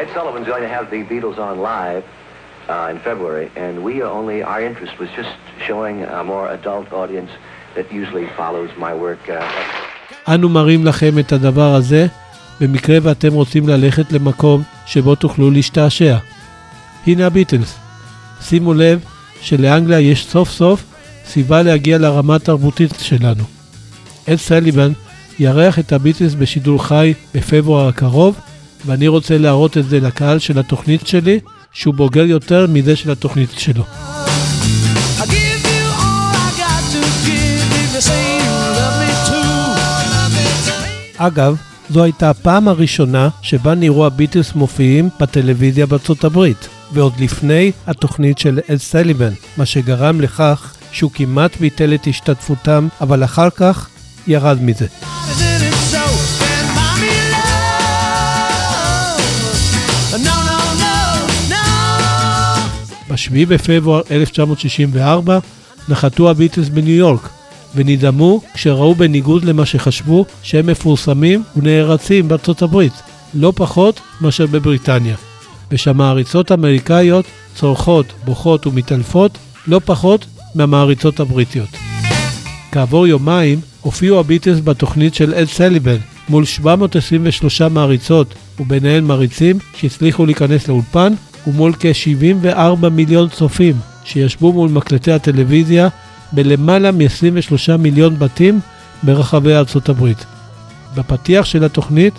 [0.00, 2.04] Ed Sullivan's going to have the Beatles on live
[2.68, 5.34] uh, in February, and we only our interest was just
[5.66, 7.30] showing a more adult audience
[7.76, 9.22] that usually follows my work.
[9.28, 9.44] Uh,
[10.28, 12.06] אנו מראים לכם את הדבר הזה,
[12.60, 16.16] במקרה ואתם רוצים ללכת למקום שבו תוכלו להשתעשע.
[17.06, 17.76] הנה הביטלס.
[18.40, 19.04] שימו לב
[19.40, 20.84] שלאנגליה יש סוף סוף
[21.26, 23.44] סיבה להגיע לרמה התרבותית שלנו.
[24.28, 24.92] אד סליבן
[25.40, 28.40] יארח את הביטלס בשידור חי בפברואר הקרוב,
[28.86, 31.40] ואני רוצה להראות את זה לקהל של התוכנית שלי,
[31.72, 33.84] שהוא בוגר יותר מזה של התוכנית שלו.
[41.16, 41.56] אגב,
[41.90, 48.60] זו הייתה הפעם הראשונה שבה נראו הביטלס מופיעים בטלוויזיה בארצות הברית, ועוד לפני התוכנית של
[48.70, 53.89] אד סליבן, מה שגרם לכך שהוא כמעט ביטל את השתתפותם, אבל אחר כך
[54.26, 54.86] ירד מזה.
[54.86, 56.04] Isn't it so?
[56.50, 57.60] And mommy love.
[60.26, 60.96] No, no, no,
[61.52, 61.64] no.
[63.08, 65.38] ב-7 בפברואר 1964
[65.88, 67.28] נחתו הביטלס בניו יורק,
[67.74, 72.92] ונדהמו כשראו בניגוד למה שחשבו שהם מפורסמים ונערצים בארצות הברית,
[73.34, 75.16] לא פחות מאשר בבריטניה.
[75.70, 81.68] ושהמעריצות האמריקאיות צורחות, בוכות ומתעלפות לא פחות מהמעריצות הבריטיות.
[82.72, 85.96] כעבור יומיים הופיעו הביטלס בתוכנית של אד סליבן
[86.28, 91.12] מול 723 מעריצות, וביניהן מעריצים שהצליחו להיכנס לאולפן,
[91.46, 95.88] ומול כ-74 מיליון צופים שישבו מול מקלטי הטלוויזיה
[96.32, 98.60] בלמעלה מ-23 מיליון בתים
[99.02, 100.24] ברחבי ארצות הברית.
[100.94, 102.14] בפתיח של התוכנית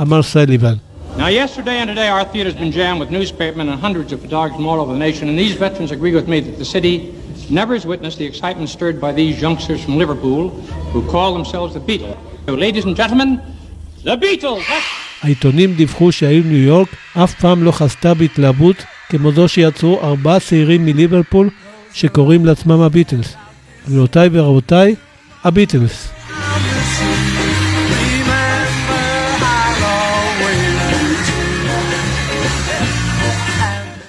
[0.00, 0.74] אמר סליבן,
[1.16, 4.66] Now, yesterday and today, our theater's been jammed with newspapermen and hundreds of photographers from
[4.66, 6.94] all over the nation, and these veterans agree with me that the city
[7.50, 10.50] never has witnessed the excitement stirred by these youngsters from Liverpool
[10.92, 12.16] who call themselves the Beatles.
[12.46, 13.40] So, ladies and gentlemen,
[14.04, 14.64] the Beatles!
[15.22, 16.88] העיתונים דיווחו שהעיר ניו יורק
[17.24, 18.76] אף פעם לא חזתה בהתלהבות
[19.08, 21.50] כמו זו שיצרו ארבעה צעירים מליברפול
[21.92, 23.34] שקוראים לעצמם הביטלס.
[23.88, 24.94] גבירותיי ורבותיי,
[25.44, 26.08] הביטלס.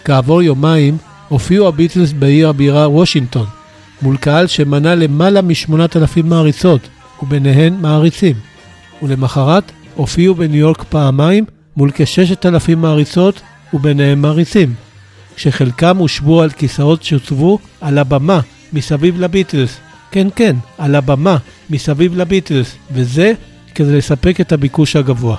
[0.05, 0.97] כעבור יומיים
[1.27, 3.45] הופיעו הביטלס בעיר הבירה וושינגטון,
[4.01, 6.81] מול קהל שמנה למעלה מ-8,000 מעריצות,
[7.23, 8.35] וביניהן מעריצים.
[9.03, 11.45] ולמחרת הופיעו בניו יורק פעמיים
[11.77, 13.41] מול כ-6,000 מעריצות,
[13.73, 14.73] וביניהם מעריצים,
[15.35, 18.39] כשחלקם הושבו על כיסאות שהוצבו על הבמה
[18.73, 19.77] מסביב לביטלס.
[20.11, 21.37] כן, כן, על הבמה
[21.69, 23.33] מסביב לביטלס, וזה
[23.75, 25.37] כדי לספק את הביקוש הגבוה.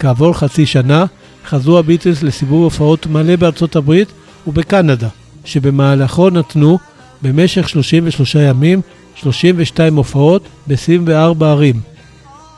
[0.00, 1.04] כעבור חצי שנה
[1.46, 4.08] חזרו הביטלס לסיבוב הופעות מלא בארצות הברית
[4.46, 5.08] ובקנדה,
[5.44, 6.78] שבמהלכו נתנו
[7.22, 8.80] במשך 33 ימים
[9.14, 11.80] 32 הופעות ב-24 ערים.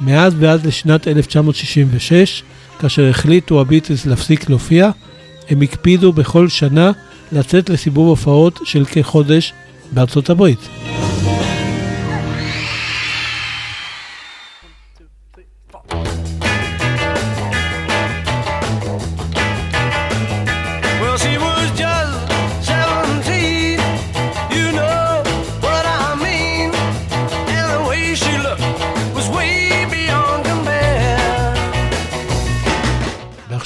[0.01, 2.43] מאז ועד לשנת 1966,
[2.79, 4.91] כאשר החליטו הביטלס להפסיק להופיע,
[5.51, 6.91] הם הקפידו בכל שנה
[7.33, 9.53] לצאת לסיבוב הופעות של כחודש
[9.93, 10.69] בארצות הברית.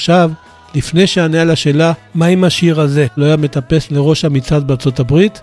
[0.09, 0.30] ועכשיו,
[0.74, 5.40] לפני שאענה על השאלה מה אם השיר הזה לא היה מטפס לראש המצעד בארצות הברית,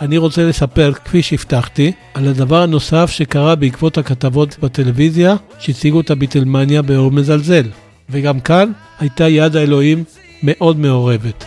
[0.00, 6.82] אני רוצה לספר, כפי שהבטחתי, על הדבר הנוסף שקרה בעקבות הכתבות בטלוויזיה שהציגו את הביטלמניה
[6.82, 7.64] באור מזלזל.
[8.10, 10.04] וגם כאן הייתה יד האלוהים
[10.42, 11.44] מאוד מעורבת.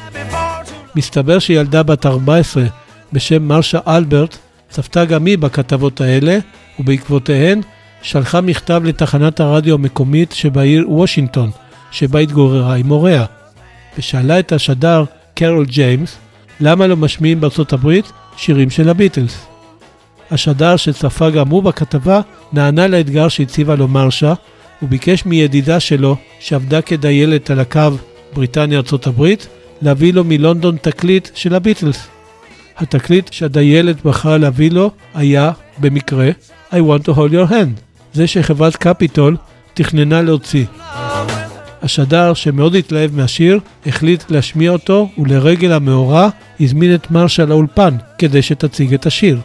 [0.95, 2.63] מסתבר שילדה בת 14
[3.13, 4.37] בשם מרשה אלברט
[4.69, 6.37] צפתה גם היא בכתבות האלה,
[6.79, 7.61] ובעקבותיהן
[8.01, 11.51] שלחה מכתב לתחנת הרדיו המקומית שבעיר וושינגטון,
[11.97, 13.25] שבה התגוררה עם הוריה,
[13.97, 15.03] ושאלה את השדר
[15.35, 16.17] קרול ג'יימס
[16.59, 19.45] למה לא משמיעים בארצות הברית שירים של הביטלס.
[20.31, 22.21] השדר שצפה גם הוא בכתבה
[22.53, 24.33] נענה לאתגר שהציבה לו מרשה,
[24.81, 27.81] וביקש מידידה שלו, שעבדה כדיילת על הקו
[28.33, 29.47] בריטניה-ארצות הברית,
[29.81, 32.07] להביא לו מלונדון תקליט של הביטלס.
[32.77, 36.29] התקליט שהדיילת בחרה להביא לו היה, במקרה,
[36.71, 37.81] I want to hold your hand,
[38.13, 39.37] זה שחברת קפיטול
[39.73, 40.65] תכננה להוציא.
[41.81, 48.93] השדר, שמאוד התלהב מהשיר, החליט להשמיע אותו, ולרגל המאורע הזמין את מרשה לאולפן כדי שתציג
[48.93, 49.39] את השיר.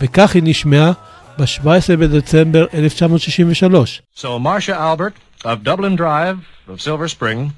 [0.00, 0.92] וכך היא נשמעה
[1.38, 4.02] ב-17 בדצמבר 1963.
[4.16, 5.14] So Marcia Albert
[5.44, 7.52] of Dublin Drive of Silver Spring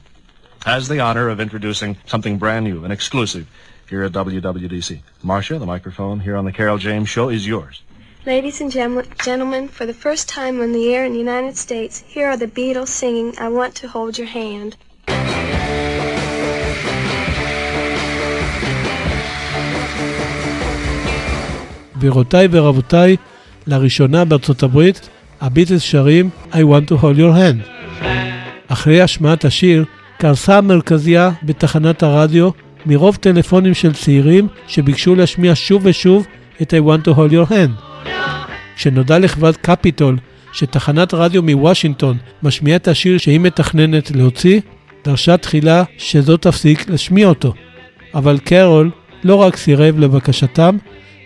[0.64, 3.44] has the honor of introducing something brand new and exclusive
[3.90, 5.00] here at WWDC.
[5.22, 7.82] Marcia, the microphone here on the Carol James Show is yours.
[8.24, 12.28] Ladies and gentlemen, for the first time on the air in the United States, here
[12.28, 14.76] are the Beatles singing I Want to Hold Your Hand.
[21.96, 23.16] גבירותיי ורבותיי,
[23.66, 25.08] לראשונה בארצות הברית,
[25.40, 27.68] הביטלס שרים I want to hold your hand.
[28.68, 29.84] אחרי השמעת השיר,
[30.18, 32.50] קרסה המרכזייה בתחנת הרדיו
[32.86, 36.26] מרוב טלפונים של צעירים שביקשו להשמיע שוב ושוב
[36.62, 37.91] את I want to hold your hand.
[38.76, 40.18] כשנודע לחברת קפיטול
[40.52, 44.60] שתחנת רדיו מוושינגטון משמיעה את השיר שהיא מתכננת להוציא,
[45.04, 47.54] דרשה תחילה שזו תפסיק להשמיע אותו.
[48.14, 48.90] אבל קרול
[49.24, 50.76] לא רק סירב לבקשתם,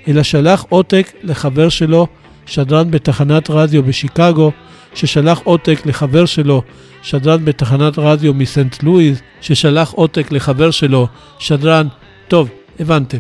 [0.09, 2.07] אלא שלח עותק לחבר שלו,
[2.47, 4.53] שדרן בתחנת רדיו בשיקגו,
[4.95, 6.63] ששלח עותק לחבר שלו,
[7.03, 11.87] שדרן בתחנת רדיו מסנט לואיז, ששלח עותק לחבר שלו, שדרן,
[12.29, 12.49] טוב,
[12.81, 13.19] הבנתם.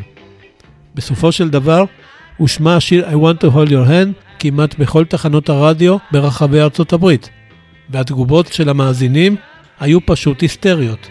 [0.95, 1.85] בסופו של דבר,
[2.37, 7.31] הושמע השיר I want to hold your hand כמעט בכל תחנות הרדיו ברחבי ארצות הברית,
[7.91, 9.37] והתגובות של המאזינים
[9.81, 11.09] היו פשוט היסטריות.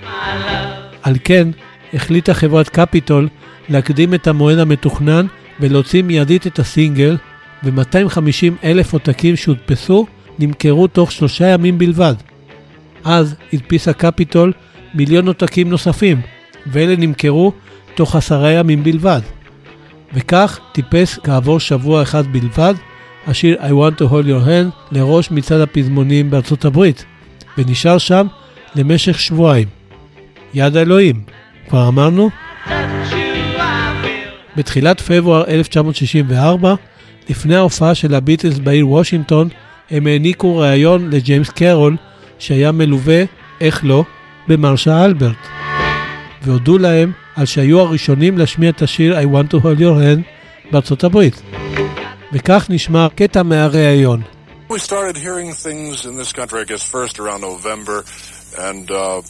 [1.03, 1.47] על כן,
[1.93, 3.29] החליטה חברת קפיטול
[3.69, 5.25] להקדים את המועד המתוכנן
[5.59, 7.17] ולהוציא מיידית את הסינגל,
[7.63, 10.05] ו-250 אלף עותקים שהודפסו
[10.39, 12.15] נמכרו תוך שלושה ימים בלבד.
[13.03, 14.53] אז הדפיסה קפיטול
[14.93, 16.21] מיליון עותקים נוספים,
[16.67, 17.51] ואלה נמכרו
[17.95, 19.21] תוך עשרה ימים בלבד.
[20.13, 22.73] וכך טיפס כעבור שבוע אחד בלבד
[23.27, 27.05] השיר I want to hold your hand לראש מצעד הפזמונים בארצות הברית,
[27.57, 28.27] ונשאר שם
[28.75, 29.67] למשך שבועיים.
[30.53, 31.23] יד האלוהים,
[31.69, 32.29] כבר אמרנו?
[34.55, 36.75] בתחילת פברואר 1964,
[37.29, 39.49] לפני ההופעה של הביטלס בעיר וושינגטון,
[39.91, 41.97] הם העניקו ראיון לג'יימס קרול,
[42.39, 43.23] שהיה מלווה,
[43.61, 44.03] איך לא,
[44.47, 45.47] במרשה אלברט.
[46.43, 50.21] והודו להם על שהיו הראשונים להשמיע את השיר I want to hold your hand
[50.71, 51.41] בארצות הברית.
[52.33, 54.23] וכך נשמע קטע מהראיון.
[54.69, 58.03] We started hearing things in this country, I guess, first around November,
[58.69, 59.21] and uh,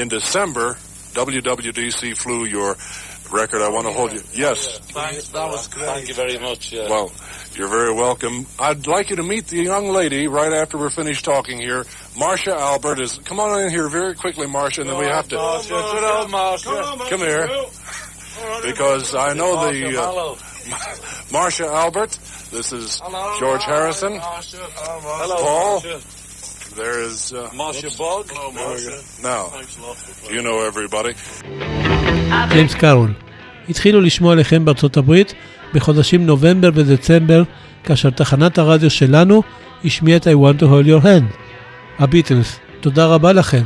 [0.00, 0.76] in December,
[1.14, 2.76] WWDC flew your
[3.34, 3.60] record.
[3.62, 4.22] I want to hold you.
[4.32, 4.78] Yes.
[4.78, 5.86] Thanks, that was great.
[5.86, 6.72] Thank you very much.
[6.72, 6.88] Yeah.
[6.88, 7.12] Well,
[7.54, 8.46] you're very welcome.
[8.58, 11.84] I'd like you to meet the young lady right after we're finished talking here.
[12.18, 13.18] Marcia Albert is.
[13.24, 15.36] Come on in here very quickly, Marcia, and then we have to.
[15.36, 16.96] Marcia, good old Marcia.
[17.10, 17.48] Come here.
[18.62, 19.80] Because I know the.
[19.82, 20.36] Marcia, Uh, hello.
[21.32, 22.18] Marcia Albert.
[22.50, 23.00] This is
[23.40, 24.18] George Harrison.
[24.20, 25.80] Hello, Paul.
[26.76, 27.32] There is.
[27.32, 28.24] Uh, Marcia Bog.
[28.30, 28.96] Hello, Marcia.
[29.22, 29.42] Now,
[30.34, 31.14] you know everybody.
[32.50, 33.12] ג'יימס קארול.
[33.68, 35.34] התחילו לשמוע עליכם בארצות הברית
[35.74, 37.42] בחודשים נובמבר ודצמבר,
[37.84, 39.42] כאשר תחנת הרדיו שלנו
[39.84, 41.36] השמיעה את I want to hold your hand.
[41.98, 43.62] הביטלס, תודה רבה לכם.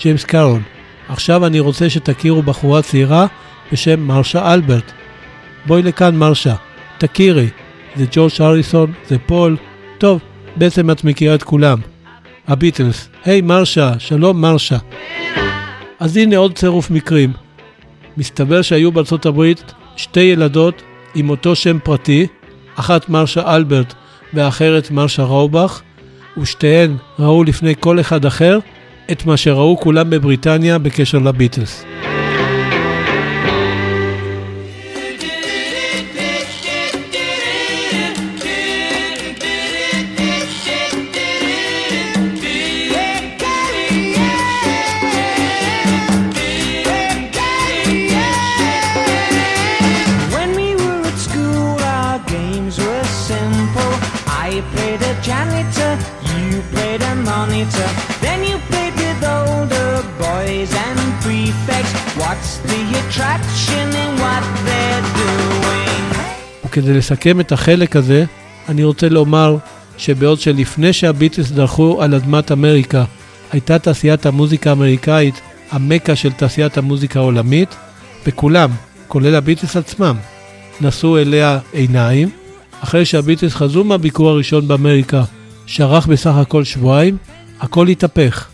[0.00, 0.60] ג'יימס קארול,
[1.08, 3.26] עכשיו אני רוצה שתכירו בחורה צעירה
[3.72, 4.92] בשם מרשה אלברט.
[5.66, 6.54] בואי לכאן מרשה,
[6.98, 7.48] תכירי,
[7.96, 9.56] זה ג'ורג' אריסון, זה פול,
[9.98, 10.20] טוב,
[10.56, 11.78] בעצם את מכירה את כולם.
[12.48, 14.76] הביטלס, היי מרשה, שלום מרשה.
[16.00, 17.32] אז הנה עוד צירוף מקרים.
[18.16, 20.82] מסתבר שהיו בארצות הברית שתי ילדות
[21.14, 22.26] עם אותו שם פרטי,
[22.76, 23.94] אחת מרשה אלברט
[24.34, 25.80] והאחרת מרשה ראובך,
[26.38, 28.58] ושתיהן ראו לפני כל אחד אחר
[29.12, 31.84] את מה שראו כולם בבריטניה בקשר לביטלס.
[57.56, 57.90] A monitor.
[58.24, 59.90] Then you played with older
[60.24, 61.92] boys and prefects.
[62.20, 66.04] What's the attraction in what they're doing?
[66.64, 68.24] וכדי לסכם את החלק הזה,
[68.68, 69.56] אני רוצה לומר
[69.98, 73.04] שבעוד שלפני שהביטלס דרכו על אדמת אמריקה,
[73.52, 75.40] הייתה תעשיית המוזיקה האמריקאית
[75.70, 77.76] המקה של תעשיית המוזיקה העולמית,
[78.26, 78.70] וכולם,
[79.08, 80.16] כולל הביטלס עצמם,
[80.80, 82.30] נשאו אליה עיניים.
[82.80, 85.22] אחרי שהביטלס חזרו מהביקור הראשון באמריקה,
[85.66, 87.16] שארך בסך הכל שבועיים,
[87.60, 88.48] הכל התהפך.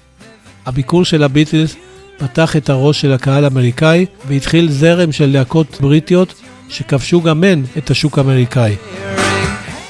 [0.67, 1.77] הביקור של הביטלס
[2.17, 6.35] פתח את הראש של הקהל האמריקאי והתחיל זרם של להקות בריטיות
[6.69, 8.77] שכבשו גם הן את השוק האמריקאי.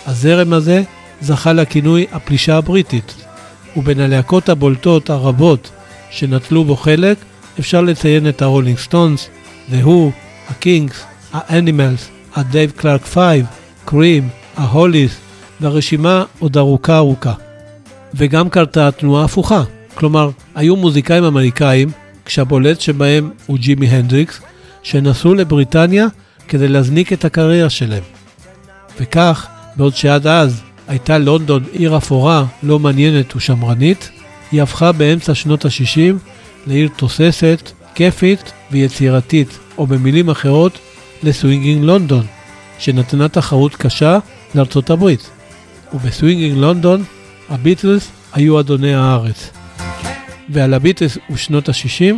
[0.07, 0.83] הזרם הזה
[1.21, 3.15] זכה לכינוי הפלישה הבריטית,
[3.77, 5.71] ובין הלהקות הבולטות הרבות
[6.11, 7.17] שנטלו בו חלק
[7.59, 9.29] אפשר לציין את הרולינג סטונס,
[9.71, 10.11] The Who,
[10.49, 13.47] הקינקס, האנימלס, הדייב קלארק פייב,
[13.85, 15.13] קרים, ההוליס,
[15.61, 17.33] והרשימה עוד ארוכה ארוכה.
[18.15, 19.63] וגם קרתה תנועה הפוכה,
[19.95, 21.89] כלומר, היו מוזיקאים אמריקאים,
[22.25, 24.41] כשהבולט שבהם הוא ג'ימי הנדריקס,
[24.83, 26.07] שנסעו לבריטניה
[26.49, 28.03] כדי להזניק את הקריירה שלהם.
[29.01, 29.47] וכך,
[29.77, 34.11] בעוד שעד אז הייתה לונדון עיר אפורה, לא מעניינת ושמרנית,
[34.53, 36.15] היא הפכה באמצע שנות ה-60
[36.67, 40.79] לעיר תוססת, כיפית ויצירתית, או במילים אחרות,
[41.23, 42.27] ל Swinging London,
[42.79, 44.19] שנתנה תחרות קשה
[44.55, 45.31] לארצות הברית.
[45.95, 47.05] וב Swinging London,
[47.53, 49.51] הביטלס היו אדוני הארץ.
[50.49, 52.15] ועל הביטלס ושנות ה-60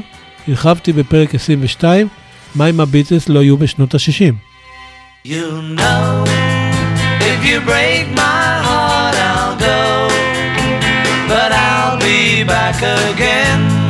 [0.48, 2.08] הרחבתי בפרק 22,
[2.54, 4.34] מה אם הביטלס לא יהיו בשנות ה-60.
[5.26, 6.24] You know
[7.30, 9.82] if you break my heart, I'll go,
[11.28, 13.83] but I'll be back again.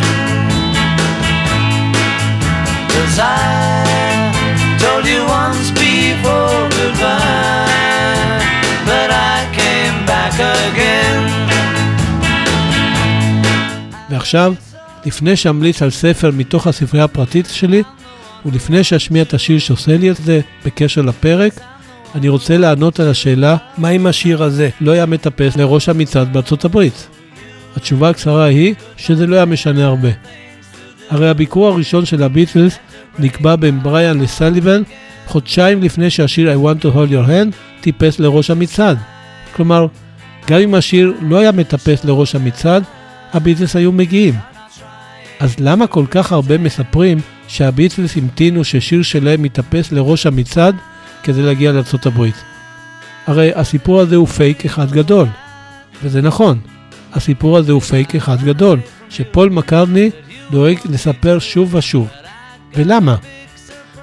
[14.25, 14.55] ועכשיו,
[15.07, 17.83] לפני שאמליץ על ספר מתוך הספרייה הפרטית שלי,
[18.47, 21.61] ולפני שאשמיע את השיר שעושה לי את זה בקשר לפרק,
[22.15, 26.65] אני רוצה לענות על השאלה, מה אם השיר הזה לא היה מטפס לראש המצעד בארצות
[26.65, 27.07] הברית?
[27.77, 30.09] התשובה הקצרה היא שזה לא היה משנה הרבה.
[31.11, 32.79] הרי הביקור הראשון של הביטלס
[33.19, 34.83] נקבע בין בריאן לסליבן
[35.27, 38.99] חודשיים לפני שהשיר I want to hold your hand טיפס לראש המצעד.
[39.57, 39.87] כלומר,
[40.47, 42.85] גם אם השיר לא היה מטפס לראש המצעד,
[43.35, 44.35] הביטלס היו מגיעים.
[45.41, 47.19] אז למה כל כך הרבה מספרים
[47.49, 50.77] שהביטלס המתינו ששיר שלהם יתאפס לראש המצעד
[51.23, 52.35] כדי להגיע לארצות הברית?
[53.27, 55.27] הרי הסיפור הזה הוא פייק אחד גדול.
[56.03, 56.59] וזה נכון,
[57.13, 58.81] הסיפור הזה הוא פייק אחד גדול,
[59.11, 60.11] שפול מקרדני
[60.51, 62.09] דואג לספר שוב ושוב.
[62.77, 63.17] ולמה?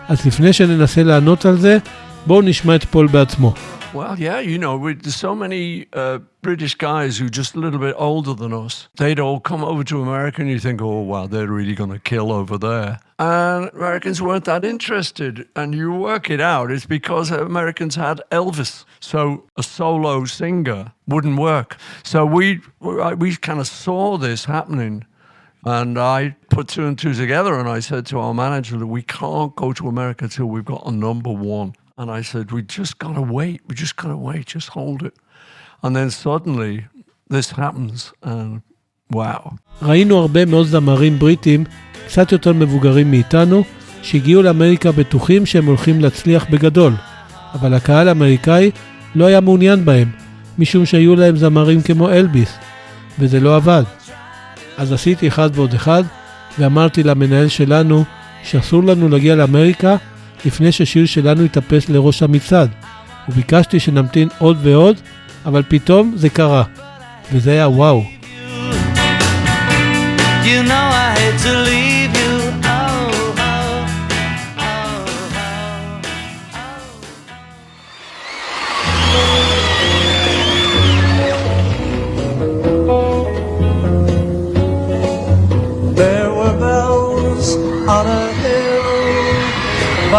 [0.07, 1.77] אז לפני שננסה לענות על זה,
[2.25, 3.53] בואו נשמע את פול בעצמו.
[3.93, 7.93] Well, yeah, you know, there's so many uh, British guys who just a little bit
[7.97, 8.87] older than us.
[8.95, 11.99] They'd all come over to America, and you think, oh, wow, they're really going to
[11.99, 13.01] kill over there.
[13.19, 15.45] And Americans weren't that interested.
[15.57, 18.85] And you work it out, it's because Americans had Elvis.
[19.01, 21.75] So a solo singer wouldn't work.
[22.03, 25.05] So we, we kind of saw this happening.
[25.65, 29.03] And I put two and two together, and I said to our manager that we
[29.03, 31.75] can't go to America till we've got a number one.
[31.97, 33.61] And I said, we just gotta wait.
[33.67, 34.45] We just gotta wait.
[34.55, 35.15] Just hold it.
[35.83, 36.85] And then suddenly
[37.29, 38.61] this happens, and
[39.13, 39.55] wow.
[39.81, 41.63] ראינו הרבה מאוד זמרים בריטים,
[42.07, 43.63] קצת יותר מבוגרים מאיתנו,
[44.01, 46.93] שהגיעו לאמריקה בטוחים שהם הולכים להצליח בגדול,
[47.53, 48.71] אבל הקהל האמריקאי
[49.15, 50.09] לא היה מעוניין בהם,
[50.57, 52.57] משום שהיו להם זמרים כמו אלביס,
[53.19, 53.83] וזה לא עבד.
[54.77, 56.03] אז עשיתי אחד ועוד אחד,
[56.59, 58.03] ואמרתי למנהל שלנו
[58.43, 59.97] שאסור לנו להגיע לאמריקה
[60.45, 62.69] לפני ששיר שלנו יתאפס לראש המצעד,
[63.29, 64.97] וביקשתי שנמתין עוד ועוד,
[65.45, 66.63] אבל פתאום זה קרה,
[67.33, 68.03] וזה היה וואו.
[70.43, 72.00] You know I hate to leave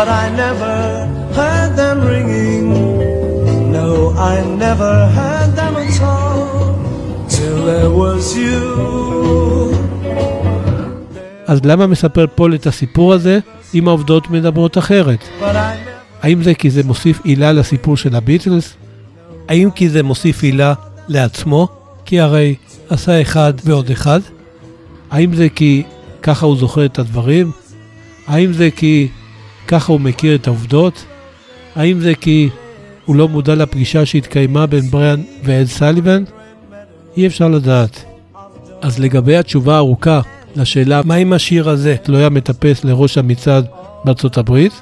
[0.03, 0.77] but I never
[1.39, 2.67] heard them ringing.
[3.77, 3.89] No,
[4.33, 4.35] I
[4.65, 6.75] never heard them at all
[7.35, 8.63] till there was you.
[11.47, 13.39] אז למה מספר פול את הסיפור הזה
[13.75, 15.25] אם העובדות מדברות אחרת?
[16.23, 18.75] האם זה כי זה מוסיף עילה לסיפור של הביטלס?
[19.49, 20.75] האם כי זה מוסיף עילה
[21.09, 21.69] לעצמו?
[22.05, 22.55] כי הרי
[22.91, 24.21] עשה אחד ועוד אחד?
[25.11, 25.83] האם זה כי
[26.23, 27.51] ככה הוא זוכר את הדברים?
[28.27, 29.09] האם זה כי
[29.73, 31.05] ככה הוא מכיר את העובדות?
[31.77, 32.49] האם זה כי
[33.05, 36.25] הוא לא מודע לפגישה שהתקיימה בין בריאן ואד סליבן?
[37.17, 38.05] אי אפשר לדעת.
[38.83, 40.21] אז לגבי התשובה הארוכה
[40.57, 43.67] לשאלה מה אם השיר הזה היה מטפס לראש המצעד
[44.05, 44.73] בארצות הברית,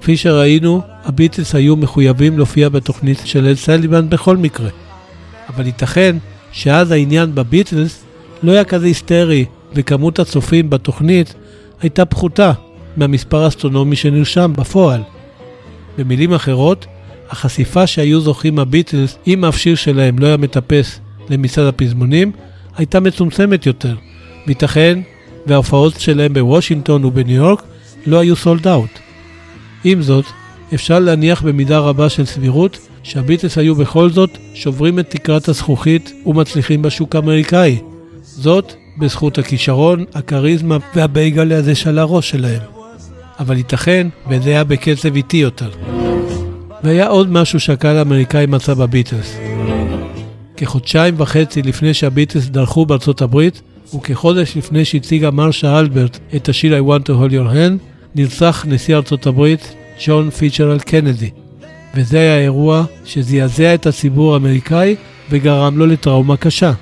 [0.00, 4.68] כפי שראינו, הביטלס היו מחויבים להופיע בתוכנית של אל סליבן בכל מקרה.
[5.48, 6.16] אבל ייתכן
[6.52, 8.04] שאז העניין בביטלס
[8.42, 11.34] לא היה כזה היסטרי, וכמות הצופים בתוכנית
[11.80, 12.52] הייתה פחותה
[12.96, 15.00] מהמספר האסטרונומי שנרשם בפועל.
[15.98, 16.86] במילים אחרות,
[17.30, 22.32] החשיפה שהיו זוכים הביטלס אם אף שיר שלהם לא היה מטפס למצעד הפזמונים,
[22.76, 23.94] הייתה מצומצמת יותר.
[24.46, 24.98] וייתכן
[25.46, 27.62] וההופעות שלהם בוושינגטון ובניו יורק
[28.06, 28.90] לא היו sold out.
[29.84, 30.24] עם זאת,
[30.74, 36.82] אפשר להניח במידה רבה של סבירות שהביטלס היו בכל זאת שוברים את תקרת הזכוכית ומצליחים
[36.82, 37.78] בשוק האמריקאי.
[38.22, 42.75] זאת בזכות הכישרון, הכריזמה והבייגלה הזה של הראש שלהם.
[43.38, 45.70] אבל ייתכן וזה היה בקצב איטי יותר.
[46.84, 49.36] והיה עוד משהו שהקהל האמריקאי מצא בביטלס.
[50.56, 53.62] כחודשיים וחצי לפני שהביטלס דרכו בארצות הברית,
[53.94, 57.78] וכחודש לפני שהציגה מרשה אלברט את השיר I want to hold your hand,
[58.14, 59.74] נרצח נשיא ארצות הברית
[60.06, 61.30] ג'ון פיצ'רל קנדי.
[61.94, 64.96] וזה היה אירוע שזעזע את הציבור האמריקאי
[65.30, 66.72] וגרם לו לטראומה קשה.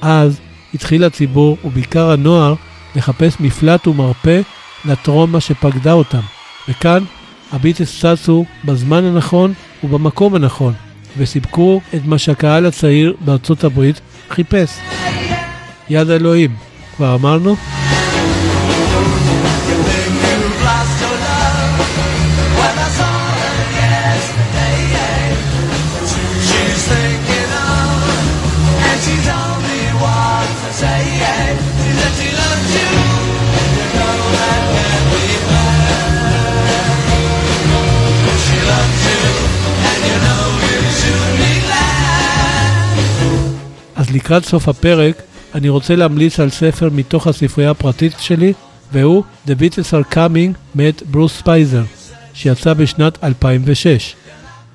[0.00, 0.40] אז
[0.74, 2.54] התחיל הציבור, ובעיקר הנוער,
[2.96, 4.40] לחפש מפלט ומרפא
[4.84, 6.20] לטראומה שפקדה אותם.
[6.68, 7.04] וכאן
[7.52, 9.52] הביטלס צצו בזמן הנכון
[9.84, 10.72] ובמקום הנכון,
[11.18, 14.00] וסיפקו את מה שהקהל הצעיר בארצות הברית
[14.30, 14.78] חיפש.
[15.88, 16.56] יד אלוהים,
[16.96, 17.56] כבר אמרנו?
[44.12, 45.22] לקראת סוף הפרק,
[45.54, 48.52] אני רוצה להמליץ על ספר מתוך הספרייה הפרטית שלי,
[48.92, 51.82] והוא The Beatles are Coming מאת ברוס ספייזר,
[52.34, 54.14] שיצא בשנת 2006.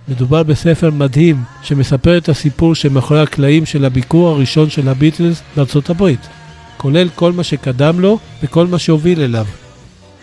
[0.07, 6.27] מדובר בספר מדהים שמספר את הסיפור שמאחורי הקלעים של הביקור הראשון של הביטלס בארצות הברית,
[6.77, 9.45] כולל כל מה שקדם לו וכל מה שהוביל אליו.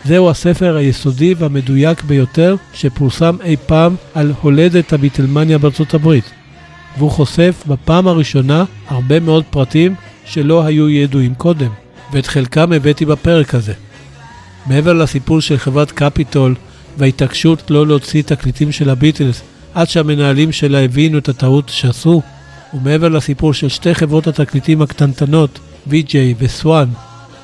[0.05, 6.42] זהו הספר היסודי והמדויק ביותר שפורסם אי פעם על הולדת הביטלמניה בארצות הברית.
[6.97, 11.69] והוא חושף בפעם הראשונה הרבה מאוד פרטים שלא היו ידועים קודם,
[12.13, 13.73] ואת חלקם הבאתי בפרק הזה.
[14.65, 16.55] מעבר לסיפור של חברת קפיטול
[16.97, 19.41] וההתעקשות לא להוציא תקליטים של הביטלס
[19.73, 22.21] עד שהמנהלים שלה הבינו את הטעות שעשו,
[22.73, 26.87] ומעבר לסיפור של שתי חברות התקליטים הקטנטנות, VJ וסואן,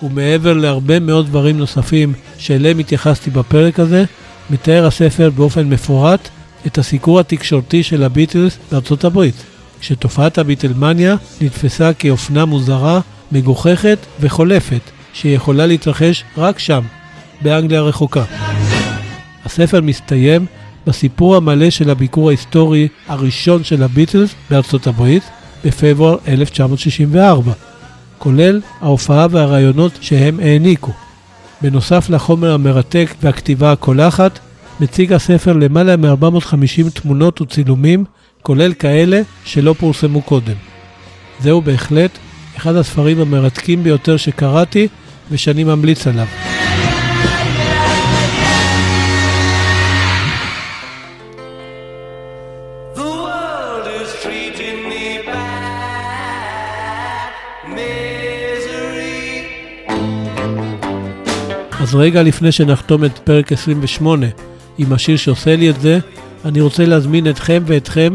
[0.04, 4.06] ומעבר להרבה מאוד דברים נוספים שאליהם התייחסתי בפרק הזה,
[4.50, 6.30] מתאר הספר באופן מפורט
[6.68, 9.36] את הסיקור התקשורתי של הביטלס בארצות הברית,
[9.80, 13.00] כשתופעת הביטלמניה נתפסה כאופנה מוזרה,
[13.32, 14.82] מגוחכת וחולפת,
[15.14, 16.82] שיכולה להתרחש רק שם,
[17.42, 18.24] באנגליה הרחוקה.
[19.46, 20.46] הספר מסתיים
[20.88, 25.24] בסיפור המלא של הביקור ההיסטורי הראשון של הביטלס בארצות הברית
[25.66, 27.52] בפברואר 1964,
[28.18, 30.92] כולל ההופעה והרעיונות שהם העניקו.
[31.62, 34.40] בנוסף לחומר המרתק והכתיבה הקולחת,
[34.82, 38.06] מציג הספר למעלה מ-450 תמונות וצילומים,
[38.42, 40.56] כולל כאלה שלא פורסמו קודם.
[41.40, 42.12] זהו בהחלט
[42.58, 44.88] אחד הספרים המרתקים ביותר שקראתי
[45.32, 46.28] ושאני ממליץ עליו.
[61.82, 64.28] אז רגע לפני שנחתום את פרק 28
[64.80, 66.00] עם השיר שעושה לי את זה,
[66.46, 68.14] אני רוצה להזמין אתכם ואתכם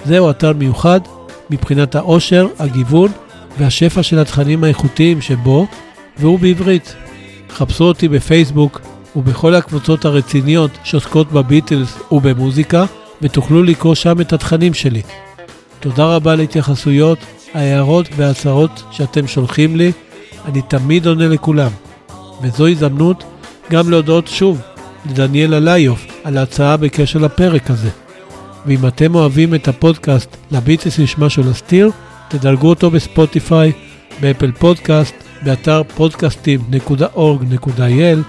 [0.05, 0.99] זהו אתר מיוחד
[1.49, 3.11] מבחינת העושר, הגיוון
[3.57, 5.67] והשפע של התכנים האיכותיים שבו,
[6.17, 6.95] והוא בעברית.
[7.49, 8.81] חפשו אותי בפייסבוק
[9.15, 12.85] ובכל הקבוצות הרציניות שעוסקות בביטלס ובמוזיקה,
[13.21, 15.01] ותוכלו לקרוא שם את התכנים שלי.
[15.79, 17.19] תודה רבה להתייחסויות,
[17.53, 19.91] ההערות וההצעות שאתם שולחים לי,
[20.45, 21.71] אני תמיד עונה לכולם.
[22.41, 23.23] וזו הזדמנות
[23.71, 24.61] גם להודות שוב
[25.09, 27.89] לדניאל אלאיוף על ההצעה בקשר לפרק הזה.
[28.65, 31.91] ואם אתם אוהבים את הפודקאסט לביטס נשמע של הסטיר,
[32.27, 33.71] תדרגו אותו בספוטיפיי,
[34.21, 38.19] באפל פודקאסט, באתר podcastim.org.il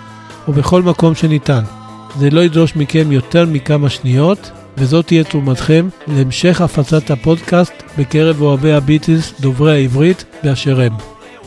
[0.48, 1.62] או בכל מקום שניתן.
[2.18, 8.72] זה לא ידרוש מכם יותר מכמה שניות, וזאת תהיה תרומתכם להמשך הפצת הפודקאסט בקרב אוהבי
[8.72, 10.92] הביטלס דוברי העברית באשר הם.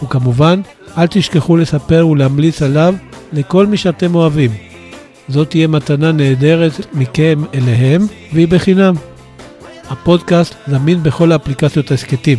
[0.04, 0.62] וכמובן,
[0.98, 2.96] אל תשכחו לספר ולהמליץ עליו
[3.34, 4.52] לכל מי שאתם אוהבים.
[5.28, 8.02] זאת תהיה מתנה נהדרת מכם אליהם,
[8.34, 8.96] והיא בחינם.
[9.90, 12.38] הפודקאסט זמין בכל האפליקציות ההסכתים.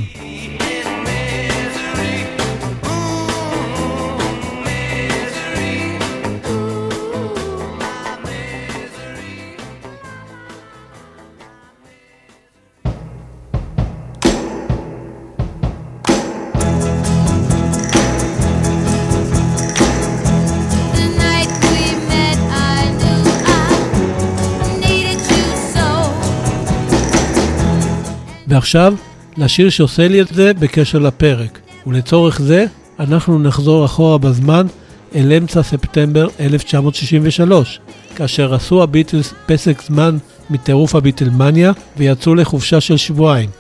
[28.66, 28.94] ועכשיו,
[29.36, 31.58] לשיר שעושה לי את זה בקשר לפרק.
[31.86, 32.66] ולצורך זה,
[33.00, 34.66] אנחנו נחזור אחורה בזמן
[35.14, 37.80] אל אמצע ספטמבר 1963,
[38.16, 40.16] כאשר עשו הביטלס פסק זמן
[40.50, 43.50] מטירוף הביטלמניה ויצאו לחופשה של שבועיים.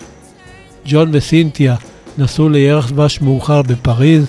[0.86, 1.76] ג'ון וסינתיה
[2.18, 4.26] נסעו לירח דבש מאוחר בפריז,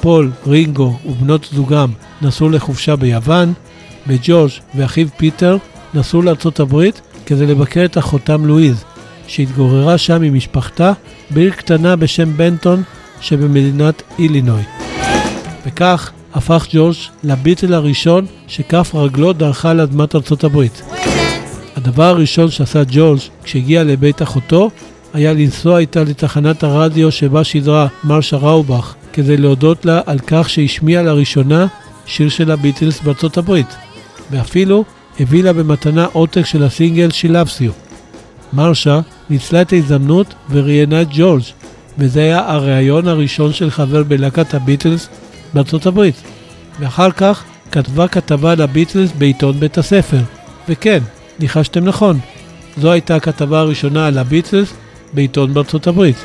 [0.00, 1.92] פול, רינגו ובנות זוגם
[2.22, 3.52] נסעו לחופשה ביוון,
[4.06, 5.56] וג'ורג' ואחיו פיטר
[5.94, 8.84] נסעו לארצות הברית כדי לבקר את אחותם לואיז,
[9.32, 10.92] שהתגוררה שם עם משפחתה
[11.30, 12.82] בעיר קטנה בשם בנטון
[13.20, 14.62] שבמדינת אילינוי.
[15.66, 20.82] וכך הפך ג'ורג' לביטל הראשון שכף רגלו דרכה על אדמת ארצות הברית.
[21.76, 24.70] הדבר הראשון שעשה ג'ורג' כשהגיע לבית אחותו
[25.14, 31.02] היה לנסוע איתה לתחנת הרדיו שבה שידרה מרשה ראובך כדי להודות לה על כך שהשמיעה
[31.02, 31.66] לראשונה
[32.06, 33.74] שיר של הביטלס בארצות הברית,
[34.30, 34.84] ואפילו
[35.20, 37.72] הביא לה במתנה עותק של הסינגל She.
[38.52, 39.00] מרשה
[39.30, 41.42] ניצלה את ההזדמנות וראיינה את ג'ורג',
[41.98, 45.08] וזה היה הריאיון הראשון של חבר בלהקת הביטלס
[45.54, 46.22] בארצות הברית.
[46.80, 50.20] ואחר כך כתבה כתבה על הביטלס בעיתון בית הספר.
[50.68, 50.98] וכן,
[51.40, 52.18] ניחשתם נכון,
[52.76, 54.72] זו הייתה הכתבה הראשונה על הביטלס
[55.12, 56.16] בעיתון בארצות הברית.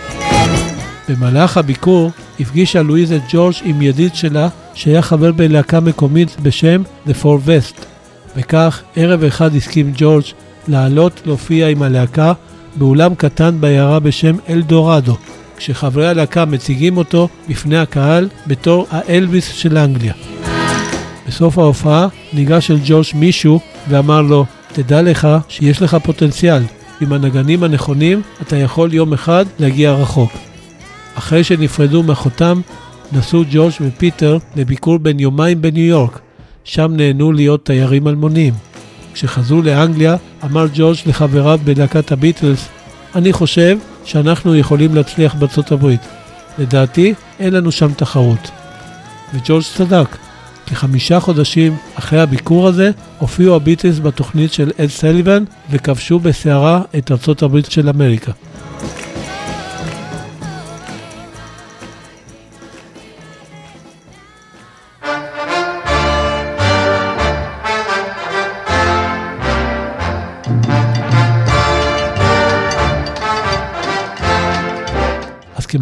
[1.09, 7.11] במהלך הביקור הפגישה לואיז את ג'ורג' עם ידיד שלה שהיה חבר בלהקה מקומית בשם The
[7.23, 7.85] Four West
[8.37, 10.23] וכך ערב אחד הסכים ג'ורג'
[10.67, 12.33] לעלות להופיע עם הלהקה
[12.77, 15.17] באולם קטן בעיירה בשם אלדורדו
[15.57, 20.13] כשחברי הלהקה מציגים אותו בפני הקהל בתור האלוויס של אנגליה.
[21.27, 23.59] בסוף ההופעה ניגש אל ג'ורג' מישהו
[23.89, 26.63] ואמר לו תדע לך שיש לך פוטנציאל
[27.01, 30.31] עם הנגנים הנכונים אתה יכול יום אחד להגיע רחוק.
[31.15, 32.61] אחרי שנפרדו מאחותם,
[33.11, 36.19] נסעו ג'ורג' ופיטר לביקור בן יומיים בניו יורק,
[36.63, 38.66] שם נהנו להיות תיירים אלמוניים.
[39.17, 42.67] כשחזרו לאנגליה, אמר ג'ורג' לחבריו בלהקת הביטלס,
[43.15, 46.01] אני חושב שאנחנו יכולים להצליח בארצות הברית.
[46.59, 48.51] לדעתי, אין לנו שם תחרות.
[49.33, 50.17] וג'ורג' צדק.
[50.67, 57.43] כחמישה חודשים אחרי הביקור הזה, הופיעו הביטלס בתוכנית של אד סליבן וכבשו בסערה את ארצות
[57.43, 58.31] הברית של אמריקה.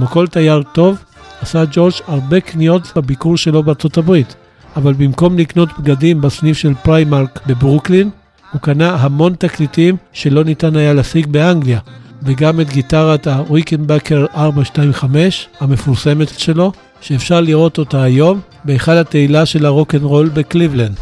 [0.05, 0.97] כמו כל תייר טוב,
[1.41, 4.35] עשה ג'ורג' הרבה קניות בביקור שלו בארצות הברית,
[4.75, 8.09] אבל במקום לקנות בגדים בסניף של פריימרק בברוקלין,
[8.51, 11.79] הוא קנה המון תקליטים שלא ניתן היה להשיג באנגליה,
[12.23, 20.29] וגם את גיטרת הריקנבקר 425 המפורסמת שלו, שאפשר לראות אותה היום בהיכל התהילה של הרוקנרול
[20.29, 20.95] בקליבלנד.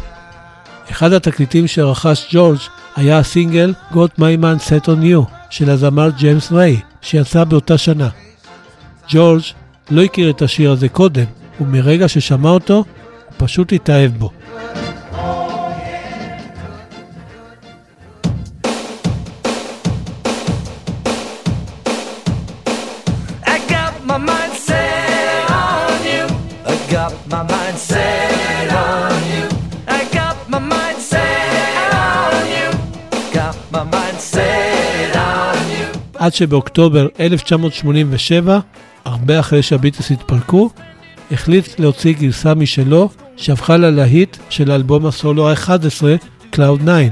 [0.90, 2.58] אחד התקליטים שרכש ג'ורג'
[2.96, 8.08] היה הסינגל Got My Mind Set on You של הזמר ג'יימס ריי, שיצא באותה שנה.
[9.08, 9.42] ג'ורג'
[9.90, 11.24] לא הכיר את השיר הזה קודם,
[11.60, 12.84] ומרגע ששמע אותו, הוא
[13.36, 14.30] פשוט התאהב בו.
[36.24, 38.58] עד שבאוקטובר 1987
[39.04, 40.70] הרבה אחרי שהביטלס התפרקו,
[41.30, 46.02] החליט להוציא גרסה משלו שהפכה ללהיט של אלבום הסולו ה-11,
[46.52, 47.08] Cloud 9.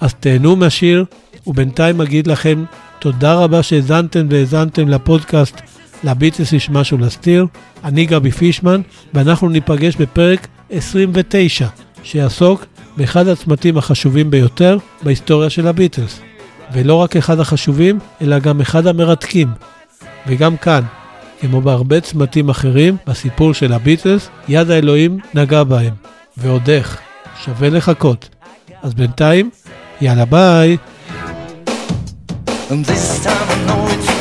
[0.00, 1.04] אז תהנו מהשיר
[1.46, 2.64] ובינתיים אגיד לכם
[2.98, 5.60] תודה רבה שהאזנתם והאזנתם לפודקאסט
[6.04, 7.46] לביטלס יש משהו להסתיר.
[7.84, 8.80] אני גבי פישמן,
[9.14, 11.66] ואנחנו ניפגש בפרק 29,
[12.02, 12.64] שיעסוק
[12.96, 16.20] באחד הצמתים החשובים ביותר בהיסטוריה של הביטלס.
[16.72, 19.48] ולא רק אחד החשובים, אלא גם אחד המרתקים.
[20.26, 20.80] וגם כאן,
[21.40, 25.94] כמו בהרבה צמתים אחרים בסיפור של הביטלס, יד האלוהים נגע בהם.
[26.36, 27.00] ועוד איך,
[27.44, 28.28] שווה לחכות.
[28.82, 29.50] אז בינתיים,
[30.00, 30.76] יאללה ביי.
[32.70, 34.13] And this time I know it's